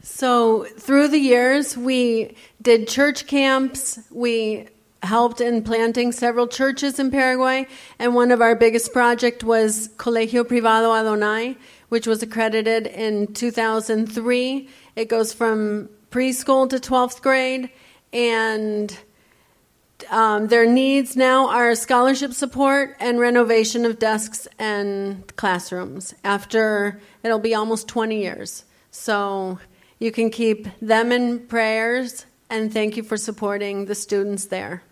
[0.03, 3.99] So, through the years, we did church camps.
[4.11, 4.69] We
[5.05, 7.67] helped in planting several churches in Paraguay,
[7.99, 11.57] and one of our biggest project was Colegio Privado Adonai,
[11.89, 14.69] which was accredited in 2003.
[14.97, 17.71] It goes from preschool to 12th grade,
[18.13, 18.97] and
[20.11, 26.15] um, their needs now are scholarship support and renovation of desks and classrooms.
[26.25, 29.59] After it'll be almost 20 years, so
[29.99, 32.27] you can keep them in prayers.
[32.51, 34.83] And thank you for supporting the students there.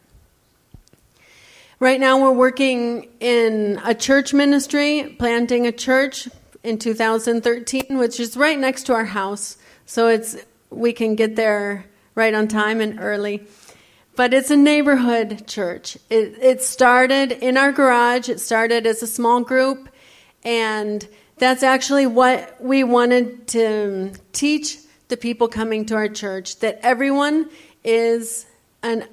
[1.83, 6.28] Right now, we're working in a church ministry, planting a church
[6.62, 9.57] in 2013, which is right next to our house.
[9.85, 10.37] So it's
[10.70, 13.43] we can get there right on time and early.
[14.14, 15.99] But it's a neighborhood church.
[16.09, 18.28] It, it started in our garage.
[18.28, 19.89] It started as a small group,
[20.45, 21.05] and
[21.39, 24.78] that's actually what we wanted to teach
[25.09, 27.51] the people coming to our church that everyone
[27.83, 28.47] is
[28.85, 29.09] an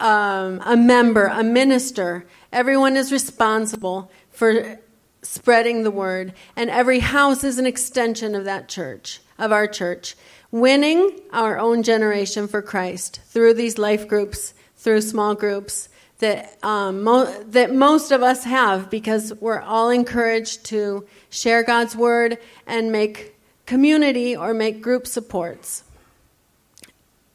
[0.00, 2.26] um, a member, a minister.
[2.52, 4.78] Everyone is responsible for
[5.22, 10.16] spreading the word, and every house is an extension of that church, of our church.
[10.50, 15.88] Winning our own generation for Christ through these life groups, through small groups
[16.18, 21.96] that um, mo- that most of us have, because we're all encouraged to share God's
[21.96, 23.34] word and make
[23.66, 25.82] community or make group supports.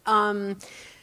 [0.05, 0.57] Um,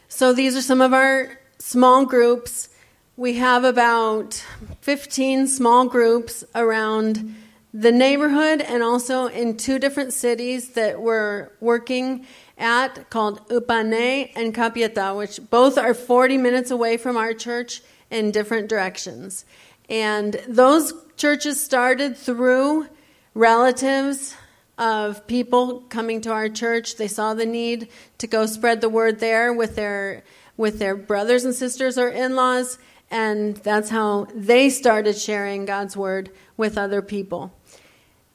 [0.09, 2.69] so these are some of our small groups.
[3.17, 4.35] We have about
[4.83, 7.35] 15 small groups around
[7.75, 12.25] the neighborhood and also in two different cities that we're working
[12.57, 18.31] at called Ypané and Capiatá, which both are 40 minutes away from our church in
[18.31, 19.45] different directions.
[19.91, 22.87] And those churches started through
[23.35, 24.37] relatives
[24.79, 26.95] of people coming to our church.
[26.95, 27.89] They saw the need
[28.19, 30.23] to go spread the word there with their
[30.57, 32.79] with their brothers and sisters or in laws,
[33.11, 37.53] and that's how they started sharing God's word with other people.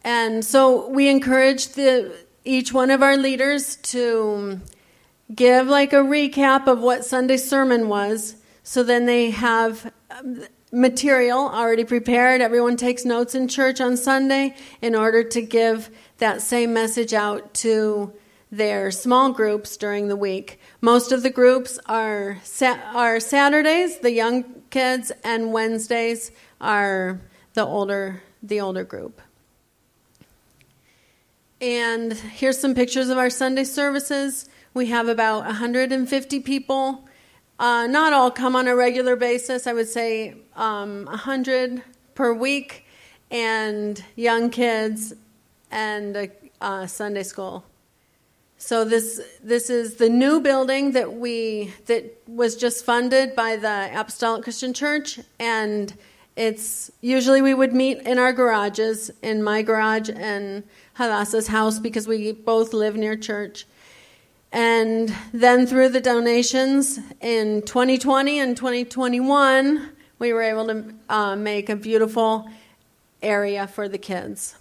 [0.03, 2.15] And so we encourage the,
[2.45, 4.59] each one of our leaders to
[5.33, 11.49] give like a recap of what Sunday sermon was, so then they have um, material
[11.49, 12.41] already prepared.
[12.41, 17.53] Everyone takes notes in church on Sunday in order to give that same message out
[17.55, 18.13] to
[18.51, 20.59] their small groups during the week.
[20.81, 22.39] Most of the groups are
[22.93, 27.21] are Saturdays, the young kids, and Wednesdays are
[27.53, 29.21] the older the older group.
[31.61, 34.49] And here's some pictures of our Sunday services.
[34.73, 37.07] We have about 150 people.
[37.59, 39.67] Uh, not all come on a regular basis.
[39.67, 41.83] I would say um, 100
[42.15, 42.85] per week,
[43.29, 45.13] and young kids
[45.69, 47.63] and a, uh, Sunday school
[48.61, 53.89] so this this is the new building that we that was just funded by the
[53.99, 55.91] Apostolic Christian Church and
[56.35, 62.07] it's usually we would meet in our garages in my garage and Hadassah's house because
[62.07, 63.65] we both live near church.
[64.51, 69.89] And then through the donations in 2020 and 2021,
[70.19, 72.49] we were able to uh, make a beautiful
[73.21, 74.55] area for the kids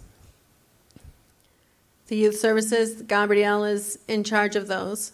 [2.11, 3.01] the youth services.
[3.03, 5.13] Gabriel is in charge of those,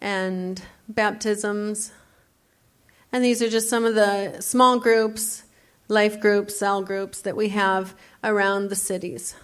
[0.00, 1.92] and baptisms.
[3.12, 5.44] And these are just some of the small groups,
[5.86, 7.94] life groups, cell groups that we have
[8.24, 9.36] around the cities.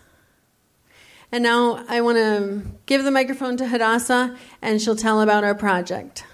[1.30, 5.54] And now I want to give the microphone to Hadassah, and she'll tell about our
[5.54, 6.24] project.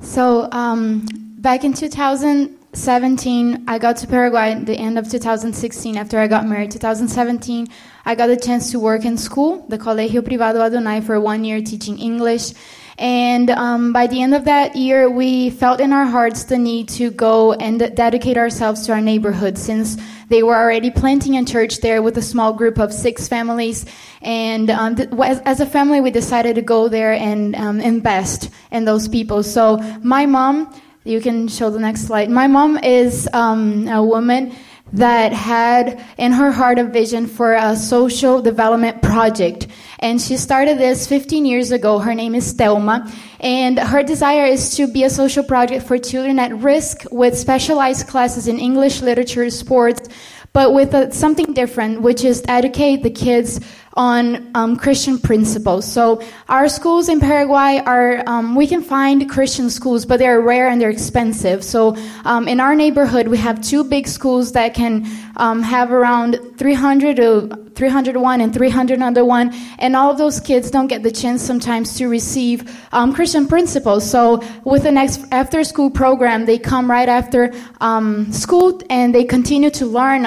[0.00, 1.06] So, um,
[1.38, 6.26] back in 2000, 2017, I got to Paraguay at the end of 2016 after I
[6.26, 6.70] got married.
[6.72, 7.68] 2017,
[8.04, 11.62] I got a chance to work in school, the Colegio Privado Adonai, for one year
[11.62, 12.52] teaching English.
[12.98, 16.90] And um, by the end of that year, we felt in our hearts the need
[16.90, 19.96] to go and dedicate ourselves to our neighborhood since
[20.28, 23.86] they were already planting a church there with a small group of six families.
[24.20, 28.50] And um, th- as, as, a family, we decided to go there and um, invest
[28.70, 29.42] in those people.
[29.42, 30.74] So my mom,
[31.06, 32.28] you can show the next slide.
[32.28, 34.52] My mom is um, a woman
[34.92, 39.66] that had in her heart a vision for a social development project.
[39.98, 41.98] And she started this 15 years ago.
[41.98, 43.10] Her name is Thelma.
[43.40, 48.06] And her desire is to be a social project for children at risk with specialized
[48.08, 50.08] classes in English, literature, sports,
[50.52, 53.60] but with a, something different, which is educate the kids
[53.96, 55.90] on um, Christian principles.
[55.90, 60.68] So our schools in Paraguay are um, we can find Christian schools, but they're rare
[60.68, 61.64] and they're expensive.
[61.64, 66.38] So um, in our neighborhood, we have two big schools that can um, have around
[66.58, 71.10] 300 to 301 and 300 under one, and all of those kids don't get the
[71.10, 74.08] chance sometimes to receive um, Christian principles.
[74.10, 79.24] So with the next after school program, they come right after um, school and they
[79.24, 80.26] continue to learn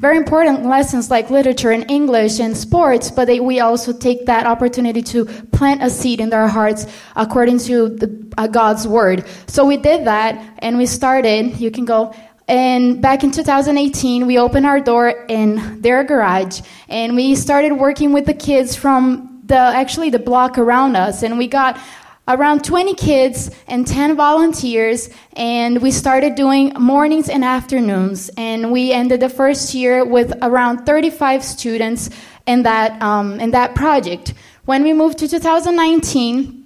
[0.00, 4.46] very important lessons like literature and English and sports hearts, but we also take that
[4.46, 9.24] opportunity to plant a seed in their hearts according to the, uh, God's word.
[9.46, 11.60] So we did that and we started.
[11.60, 12.12] You can go.
[12.48, 18.12] And back in 2018, we opened our door in their garage and we started working
[18.12, 21.78] with the kids from the actually the block around us and we got
[22.26, 28.92] around 20 kids and 10 volunteers and we started doing mornings and afternoons and we
[28.92, 32.10] ended the first year with around 35 students
[32.48, 34.34] in that, um, in that project.
[34.64, 36.57] When we moved to 2019,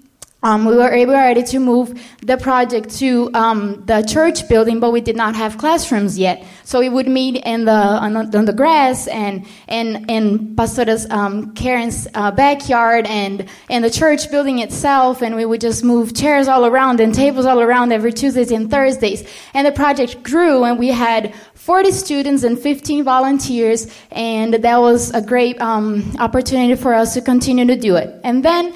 [0.43, 4.91] um, we were able already to move the project to um, the church building, but
[4.91, 6.45] we did not have classrooms yet.
[6.65, 11.09] So we would meet in the on, the, on the grass and in in Pastora's
[11.11, 16.15] um, Karen's uh, backyard and in the church building itself, and we would just move
[16.15, 19.29] chairs all around and tables all around every Tuesdays and Thursdays.
[19.55, 25.11] And the project grew, and we had 40 students and 15 volunteers, and that was
[25.11, 28.21] a great um, opportunity for us to continue to do it.
[28.25, 28.75] And then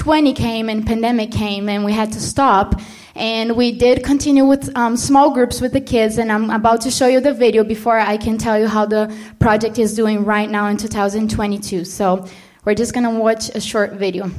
[0.00, 2.80] 2020 came and pandemic came, and we had to stop.
[3.14, 6.90] And we did continue with um, small groups with the kids, and I'm about to
[6.90, 10.48] show you the video before I can tell you how the project is doing right
[10.48, 11.84] now in 2022.
[11.84, 12.26] So
[12.64, 14.30] we're just gonna watch a short video.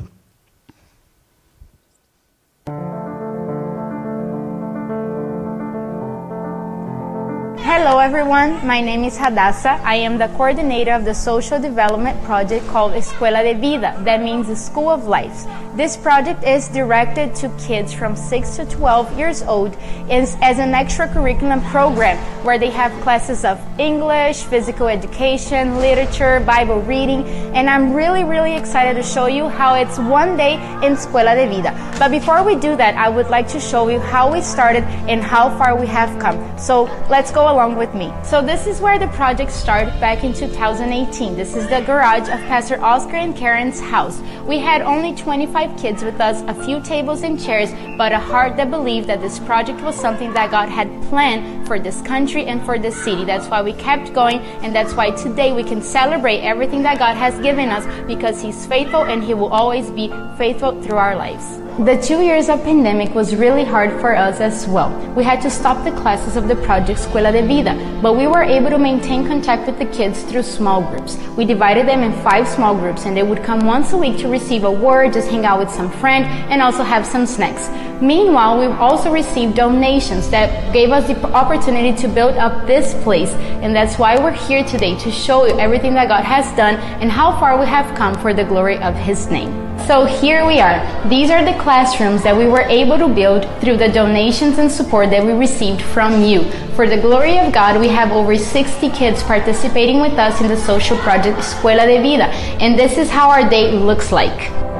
[7.83, 9.81] Hello everyone, my name is Hadassah.
[9.83, 14.45] I am the coordinator of the social development project called Escuela de Vida, that means
[14.45, 15.47] the School of Life.
[15.75, 19.75] This project is directed to kids from 6 to 12 years old
[20.11, 27.23] as an extracurricular program where they have classes of English, physical education, literature, Bible reading,
[27.55, 30.55] and I'm really, really excited to show you how it's one day
[30.85, 31.73] in Escuela de Vida.
[31.97, 35.23] But before we do that, I would like to show you how we started and
[35.23, 36.37] how far we have come.
[36.59, 38.13] So let's go along with me.
[38.23, 41.35] So this is where the project started back in 2018.
[41.35, 44.19] This is the garage of Pastor Oscar and Karen's house.
[44.45, 48.19] We had only 25 25 kids with us, a few tables and chairs, but a
[48.19, 52.45] heart that believed that this project was something that God had planned for this country
[52.45, 53.25] and for this city.
[53.25, 57.15] That's why we kept going, and that's why today we can celebrate everything that God
[57.15, 61.60] has given us because He's faithful and He will always be faithful through our lives.
[61.79, 64.91] The two years of pandemic was really hard for us as well.
[65.15, 68.43] We had to stop the classes of the project Escuela de Vida, but we were
[68.43, 71.17] able to maintain contact with the kids through small groups.
[71.37, 74.27] We divided them in five small groups and they would come once a week to
[74.27, 77.69] receive a word, just hang out with some friend, and also have some snacks.
[78.01, 83.31] Meanwhile, we also received donations that gave us the opportunity to build up this place,
[83.63, 87.09] and that's why we're here today to show you everything that God has done and
[87.09, 89.70] how far we have come for the glory of His name.
[89.87, 90.79] So here we are.
[91.09, 95.09] These are the classrooms that we were able to build through the donations and support
[95.09, 96.43] that we received from you.
[96.75, 100.57] For the glory of God, we have over 60 kids participating with us in the
[100.57, 102.25] social project Escuela de Vida,
[102.61, 104.70] and this is how our day looks like.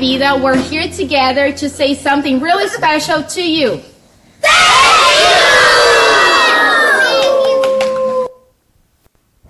[0.00, 3.82] Vida, we're here together to say something really special to you.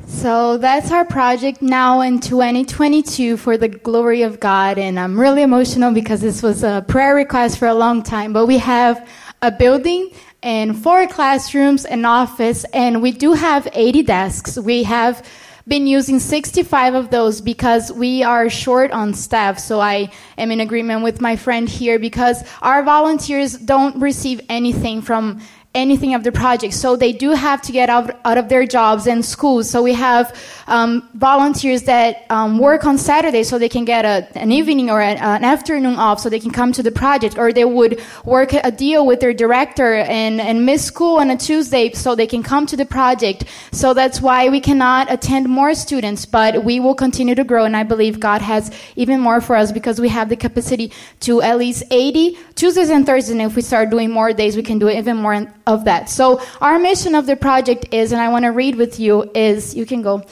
[0.08, 4.76] So that's our project now in 2022 for the glory of God.
[4.76, 8.32] And I'm really emotional because this was a prayer request for a long time.
[8.32, 9.08] But we have
[9.42, 10.10] a building
[10.42, 14.58] and four classrooms, an office, and we do have 80 desks.
[14.58, 15.24] We have
[15.66, 19.58] been using 65 of those because we are short on staff.
[19.58, 25.02] So I am in agreement with my friend here because our volunteers don't receive anything
[25.02, 25.40] from
[25.72, 26.74] anything of the project.
[26.74, 29.70] So they do have to get out, out of their jobs and schools.
[29.70, 34.26] So we have um, volunteers that um, work on Saturday so they can get a,
[34.36, 37.38] an evening or a, an afternoon off so they can come to the project.
[37.38, 41.36] Or they would work a deal with their director and, and miss school on a
[41.36, 43.44] Tuesday so they can come to the project.
[43.70, 47.64] So that's why we cannot attend more students, but we will continue to grow.
[47.64, 51.42] And I believe God has even more for us because we have the capacity to
[51.42, 53.30] at least 80 Tuesdays and Thursdays.
[53.30, 56.08] And if we start doing more days, we can do even more of that.
[56.08, 59.74] So our mission of the project is, and I want to read with you, is
[59.74, 60.24] you can go.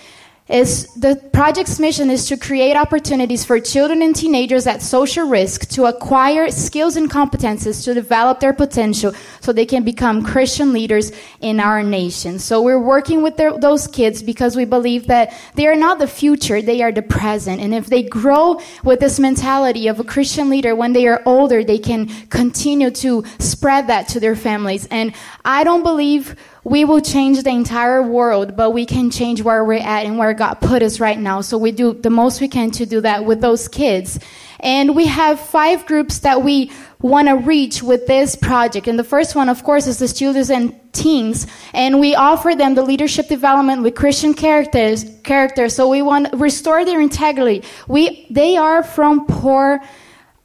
[0.48, 5.68] Is the project's mission is to create opportunities for children and teenagers at social risk
[5.70, 11.12] to acquire skills and competences to develop their potential so they can become Christian leaders
[11.42, 12.38] in our nation.
[12.38, 16.06] So we're working with their, those kids because we believe that they are not the
[16.06, 17.60] future, they are the present.
[17.60, 21.62] And if they grow with this mentality of a Christian leader when they are older,
[21.62, 24.88] they can continue to spread that to their families.
[24.90, 25.12] And
[25.44, 29.78] I don't believe we will change the entire world, but we can change where we're
[29.78, 31.40] at and where God put us right now.
[31.40, 34.18] So we do the most we can to do that with those kids.
[34.60, 38.88] And we have five groups that we want to reach with this project.
[38.88, 41.46] And the first one, of course, is the students and teens.
[41.72, 45.76] And we offer them the leadership development with Christian characters, characters.
[45.76, 47.62] So we want to restore their integrity.
[47.86, 49.80] We, they are from poor,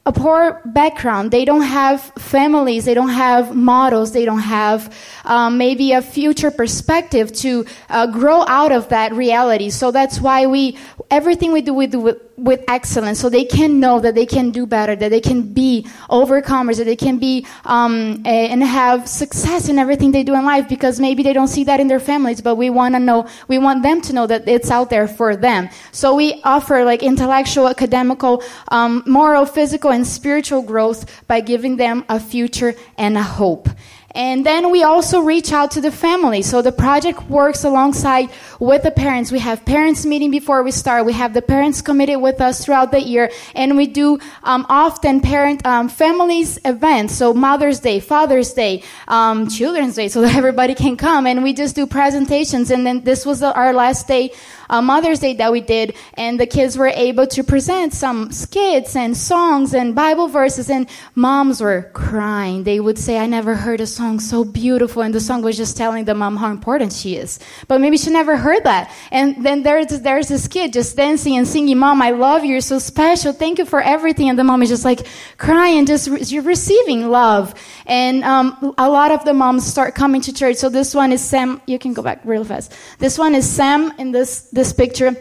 [0.06, 1.32] a poor background.
[1.32, 2.84] They don't have families.
[2.84, 4.12] They don't have models.
[4.12, 4.94] They don't have
[5.24, 9.70] um, maybe a future perspective to uh, grow out of that reality.
[9.70, 10.78] So that's why we
[11.14, 13.20] everything we do we do with, with excellence.
[13.20, 16.86] So they can know that they can do better, that they can be overcomers, that
[16.86, 20.68] they can be um, a, and have success in everything they do in life.
[20.68, 23.28] Because maybe they don't see that in their families, but we want to know.
[23.48, 25.70] We want them to know that it's out there for them.
[25.92, 32.04] So we offer like intellectual, academical, um, moral, physical, and spiritual growth by giving them
[32.10, 33.70] a future and a hope.
[34.16, 36.44] And then we also reach out to the family.
[36.44, 39.32] So the project works alongside with the parents.
[39.32, 41.06] We have parents meeting before we start.
[41.06, 43.32] We have the parents committed with us throughout the year.
[43.56, 47.16] And we do um, often parent um, families events.
[47.16, 51.26] So Mother's Day, Father's Day, um, Children's Day, so that everybody can come.
[51.26, 52.70] And we just do presentations.
[52.70, 54.32] And then this was the, our last day
[54.70, 58.96] uh, Mother's Day that we did, and the kids were able to present some skits
[58.96, 62.64] and songs and Bible verses, and moms were crying.
[62.64, 65.78] They would say, I never heard a song so beautiful, and the song was just
[65.78, 67.40] telling the mom how important she is.
[67.68, 68.92] But maybe she never heard that.
[69.12, 72.62] And then there's, there's this kid just dancing and singing, Mom, I love you, you're
[72.62, 74.30] so special, thank you for everything.
[74.30, 75.06] And the mom is just like
[75.38, 77.54] crying, just re- you're receiving love.
[77.86, 80.58] And um, a lot of the moms start coming to church.
[80.58, 81.62] So this one is Sam.
[81.68, 82.74] You can go back real fast.
[83.00, 85.16] This one is Sam in this this picture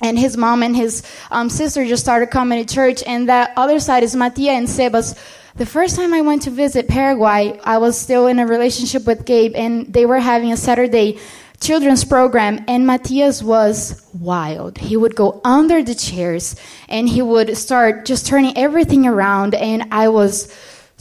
[0.00, 3.02] and his mom and his um, sister just started coming to church.
[3.06, 5.16] And that other side is Matia and Sebas.
[5.54, 9.24] The first time I went to visit Paraguay, I was still in a relationship with
[9.24, 11.18] Gabe, and they were having a Saturday
[11.60, 14.78] children's program, and Matias was wild.
[14.78, 16.56] He would go under the chairs
[16.88, 20.52] and he would start just turning everything around, and I was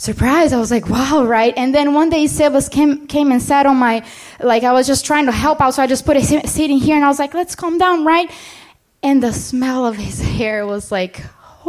[0.02, 0.52] surprised.
[0.52, 1.54] I was like, wow, right?
[1.56, 4.04] And then one day Sebas came, came and sat on my,
[4.40, 6.78] like I was just trying to help out, so I just put a seat in
[6.78, 8.32] here and I was like, let's calm down, right?
[9.04, 11.22] And the smell of his hair was like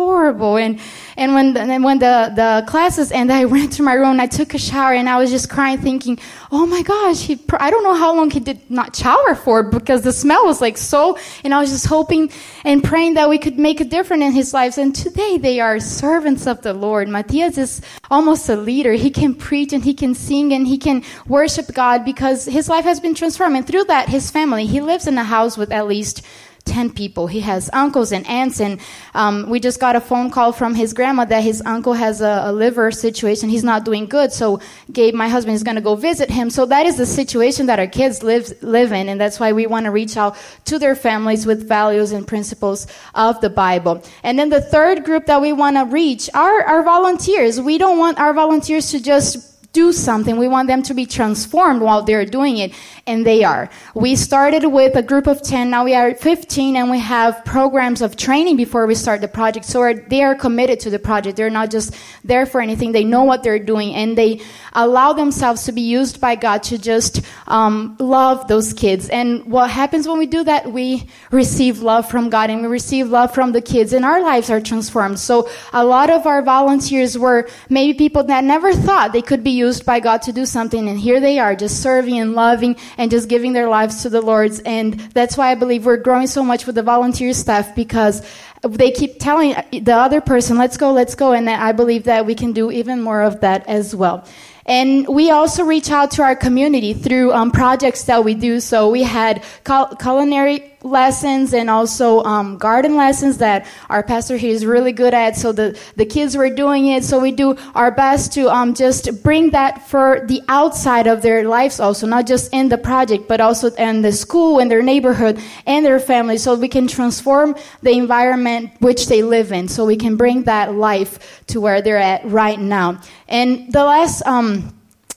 [0.05, 0.57] horrible.
[0.57, 0.81] And
[1.17, 4.21] and when the, when the the classes ended, I went to my room.
[4.21, 6.19] I took a shower, and I was just crying, thinking,
[6.51, 7.41] "Oh my gosh, he!
[7.59, 10.79] I don't know how long he did not shower for because the smell was like
[10.79, 12.31] so." And I was just hoping
[12.65, 14.79] and praying that we could make a difference in his lives.
[14.79, 17.09] And today they are servants of the Lord.
[17.09, 17.81] Matias is
[18.11, 18.93] almost a leader.
[18.93, 22.85] He can preach and he can sing and he can worship God because his life
[22.85, 23.57] has been transformed.
[23.57, 24.67] And through that, his family.
[24.67, 26.23] He lives in a house with at least
[26.65, 27.27] 10 people.
[27.27, 28.81] He has uncles and aunts, and
[29.15, 32.43] um, we just got a phone call from his grandma that his uncle has a,
[32.45, 33.49] a liver situation.
[33.49, 34.61] He's not doing good, so
[34.91, 36.51] Gabe, my husband, is going to go visit him.
[36.51, 39.67] So that is the situation that our kids live, live in, and that's why we
[39.67, 40.37] want to reach out
[40.67, 44.03] to their families with values and principles of the Bible.
[44.23, 47.61] And then the third group that we want to reach are our volunteers.
[47.61, 50.37] We don't want our volunteers to just do something.
[50.37, 52.73] We want them to be transformed while they're doing it,
[53.07, 53.71] and they are.
[53.95, 58.03] We started with a group of 10, now we are 15, and we have programs
[58.03, 59.65] of training before we start the project.
[59.65, 61.37] So they are committed to the project.
[61.37, 62.93] They're not just there for anything.
[62.93, 64.43] They know what they're doing, and they
[64.75, 69.09] allow themselves to be used by God to just um, love those kids.
[69.09, 70.71] And what happens when we do that?
[70.71, 74.51] We receive love from God, and we receive love from the kids, and our lives
[74.51, 75.19] are transformed.
[75.19, 79.62] So a lot of our volunteers were maybe people that never thought they could be
[79.63, 83.11] used by God to do something, and here they are, just serving and loving and
[83.11, 84.59] just giving their lives to the Lord's.
[84.61, 88.17] And that's why I believe we're growing so much with the volunteer staff because
[88.63, 91.33] they keep telling the other person, let's go, let's go.
[91.33, 94.25] And I believe that we can do even more of that as well.
[94.65, 98.61] And we also reach out to our community through um, projects that we do.
[98.61, 104.51] So we had cul- culinary lessons and also um, garden lessons that our pastor here
[104.51, 105.37] is really good at.
[105.37, 107.05] So the, the kids were doing it.
[107.05, 111.47] So we do our best to um, just bring that for the outside of their
[111.49, 115.41] lives also, not just in the project, but also in the school, in their neighborhood,
[115.67, 116.39] and their family.
[116.39, 119.69] So we can transform the environment which they live in.
[119.69, 123.01] So we can bring that life to where they're at right now.
[123.29, 124.75] And the last, um,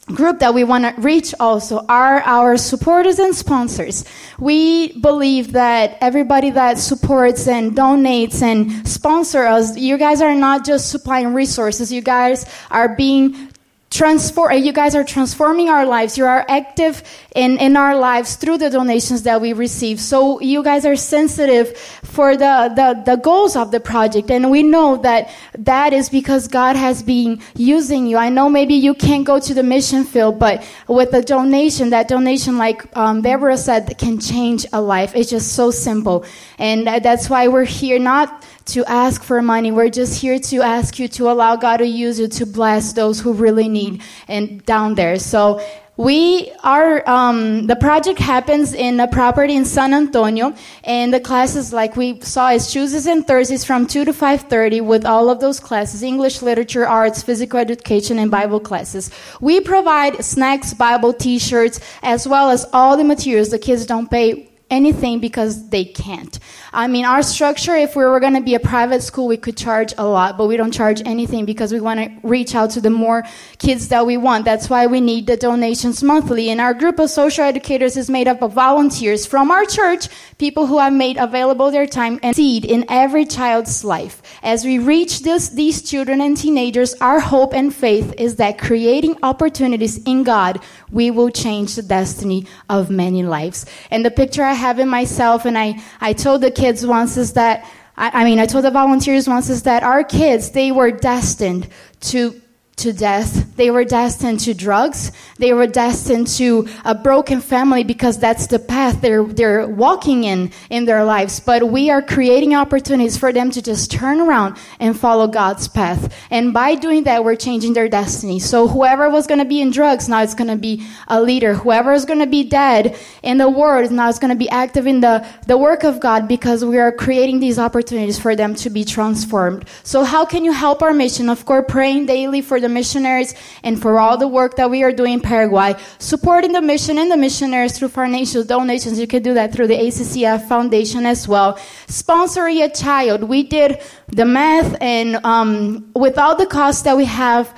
[0.08, 4.06] group that we want to reach also are our supporters and sponsors.
[4.40, 10.66] We believe that everybody that supports and donates and sponsor us, you guys are not
[10.66, 13.50] just supplying resources, you guys are being
[13.96, 16.18] transform you guys are transforming our lives.
[16.18, 17.02] You are active
[17.34, 20.02] in, in our lives through the donations that we receive.
[20.02, 24.30] So you guys are sensitive for the, the, the goals of the project.
[24.30, 28.18] And we know that that is because god has been using you.
[28.18, 32.08] I know maybe you can't go to the mission field but with a donation that
[32.10, 35.16] donation like um, deborah said can change a life.
[35.16, 36.26] It's just so simple.
[36.58, 39.72] And that's why we're here not to ask for money.
[39.72, 43.20] We're just here to ask you to allow God to use you to bless those
[43.20, 45.20] who really need and down there.
[45.20, 45.62] So
[45.98, 50.54] we are um, the project happens in a property in San Antonio,
[50.84, 54.82] and the classes, like we saw, is Tuesdays and Thursdays from two to five thirty,
[54.82, 59.10] with all of those classes: English, literature, arts, physical education, and Bible classes.
[59.40, 63.52] We provide snacks, Bible T-shirts, as well as all the materials.
[63.52, 66.40] The kids don't pay anything because they can't.
[66.74, 69.56] I mean, our structure, if we were going to be a private school, we could
[69.56, 72.82] charge a lot, but we don't charge anything because we want to reach out to
[72.82, 73.24] the more
[73.60, 74.44] kids that we want.
[74.46, 76.50] That's why we need the donations monthly.
[76.50, 80.66] And our group of social educators is made up of volunteers from our church, people
[80.66, 84.22] who have made available their time and seed in every child's life.
[84.42, 89.18] As we reach this, these children and teenagers, our hope and faith is that creating
[89.22, 90.60] opportunities in God,
[90.92, 93.66] we will change the destiny of many lives.
[93.92, 97.34] And the picture I have in myself, and I, I told the kids once is
[97.34, 100.92] that, I, I mean, I told the volunteers once is that our kids, they were
[100.92, 101.68] destined
[102.02, 102.42] to
[102.78, 103.56] to death.
[103.56, 105.12] They were destined to drugs.
[105.38, 110.52] They were destined to a broken family because that's the path they're, they're walking in
[110.70, 111.40] in their lives.
[111.40, 116.14] But we are creating opportunities for them to just turn around and follow God's path.
[116.30, 118.40] And by doing that, we're changing their destiny.
[118.40, 121.54] So whoever was going to be in drugs, now it's going to be a leader.
[121.54, 124.86] Whoever is going to be dead in the world, now is going to be active
[124.86, 128.70] in the, the work of God because we are creating these opportunities for them to
[128.70, 129.66] be transformed.
[129.84, 131.30] So how can you help our mission?
[131.30, 134.92] Of course, praying daily for the missionaries and for all the work that we are
[134.92, 139.00] doing in Paraguay, supporting the mission and the missionaries through financial donations.
[139.00, 141.50] You can do that through the ACCF Foundation as well.
[141.88, 143.24] Sponsoring a child.
[143.24, 147.54] We did the math and um, with all the costs that we have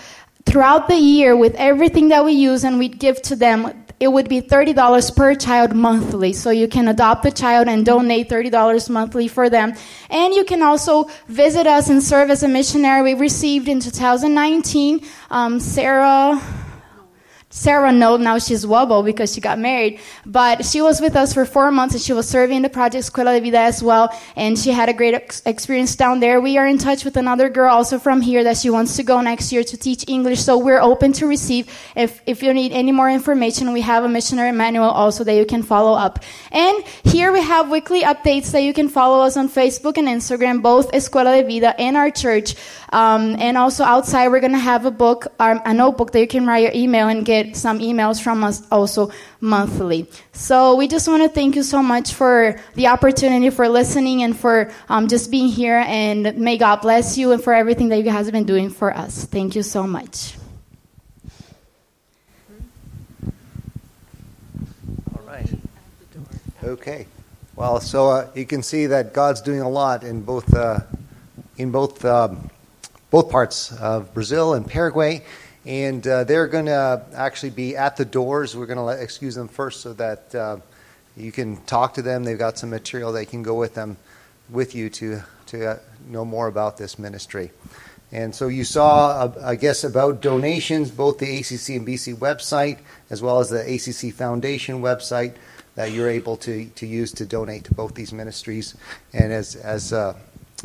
[0.46, 4.30] throughout the year, with everything that we use and we give to them, it would
[4.30, 6.34] be $30 per child monthly.
[6.34, 9.74] So you can adopt a child and donate $30 monthly for them.
[10.10, 13.02] And you can also visit us and serve as a missionary.
[13.02, 16.40] We received in 2019 um, Sarah.
[17.58, 20.00] Sarah no, now she's wobble because she got married.
[20.26, 23.36] But she was with us for four months and she was serving the project Escuela
[23.36, 24.16] de Vida as well.
[24.36, 26.40] And she had a great ex- experience down there.
[26.40, 29.22] We are in touch with another girl also from here that she wants to go
[29.22, 30.40] next year to teach English.
[30.42, 31.68] So we're open to receive.
[31.96, 35.46] If, if you need any more information, we have a missionary manual also that you
[35.46, 36.24] can follow up.
[36.52, 40.62] And here we have weekly updates that you can follow us on Facebook and Instagram,
[40.62, 42.54] both Escuela de Vida and our church.
[42.94, 46.28] Um, and also outside, we're going to have a book, um, a notebook that you
[46.28, 50.10] can write your email and get some emails from us also monthly.
[50.34, 54.38] So we just want to thank you so much for the opportunity for listening and
[54.38, 55.84] for um, just being here.
[55.86, 58.96] And may God bless you and for everything that you guys have been doing for
[58.96, 59.26] us.
[59.26, 60.36] Thank you so much.
[65.16, 65.50] All right.
[66.64, 67.08] Okay.
[67.56, 70.82] Well, so uh, you can see that God's doing a lot in both uh,
[71.58, 72.50] in both um,
[73.10, 75.24] both parts of Brazil and Paraguay,
[75.68, 78.56] And uh, they're going to actually be at the doors.
[78.56, 80.58] We're going to excuse them first so that uh,
[81.18, 82.24] you can talk to them.
[82.24, 83.98] They've got some material they can go with them,
[84.50, 87.52] with you to to uh, know more about this ministry.
[88.12, 93.22] And so you saw, I guess, about donations, both the ACC and BC website, as
[93.22, 95.36] well as the ACC Foundation website,
[95.76, 98.76] that you're able to, to use to donate to both these ministries.
[99.14, 100.16] And as, as uh,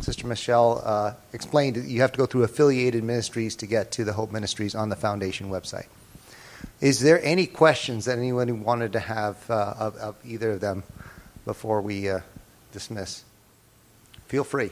[0.00, 4.14] Sister Michelle uh, explained, you have to go through affiliated ministries to get to the
[4.14, 5.86] Hope Ministries on the Foundation website.
[6.80, 10.82] Is there any questions that anyone wanted to have uh, of, of either of them
[11.44, 12.20] before we uh,
[12.72, 13.24] dismiss?
[14.26, 14.70] Feel free.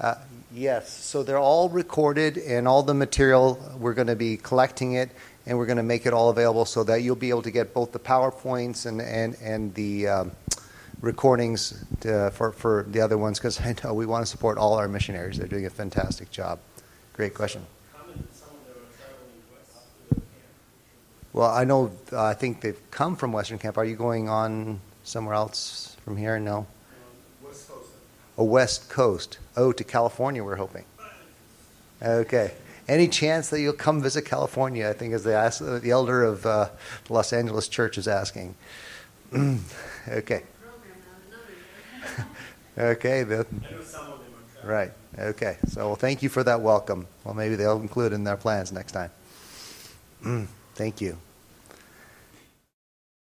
[0.00, 0.14] Uh,
[0.52, 5.10] yes, so they're all recorded, and all the material, we're going to be collecting it,
[5.46, 7.72] and we're going to make it all available so that you'll be able to get
[7.74, 10.32] both the PowerPoints and, and, and the um,
[11.02, 14.74] recordings to, for, for the other ones, because I know we want to support all
[14.74, 15.36] our missionaries.
[15.36, 16.58] They're doing a fantastic job.
[17.12, 17.66] Great question.
[21.34, 23.78] Well, I know, uh, I think they've come from Western Camp.
[23.78, 26.38] Are you going on somewhere else from here?
[26.38, 26.66] No?
[28.38, 29.38] a West Coast.
[29.56, 30.84] Oh, to California, we're hoping.
[32.02, 32.52] Okay.
[32.88, 34.88] Any chance that you'll come visit California?
[34.88, 36.68] I think, as the, the elder of uh,
[37.06, 38.54] the Los Angeles church is asking.
[40.08, 40.42] okay.
[42.78, 43.24] Okay.
[44.62, 44.92] Right.
[45.18, 45.56] Okay.
[45.68, 47.06] So, well, thank you for that welcome.
[47.24, 49.10] Well, maybe they'll include it in their plans next time.
[50.74, 51.18] thank you.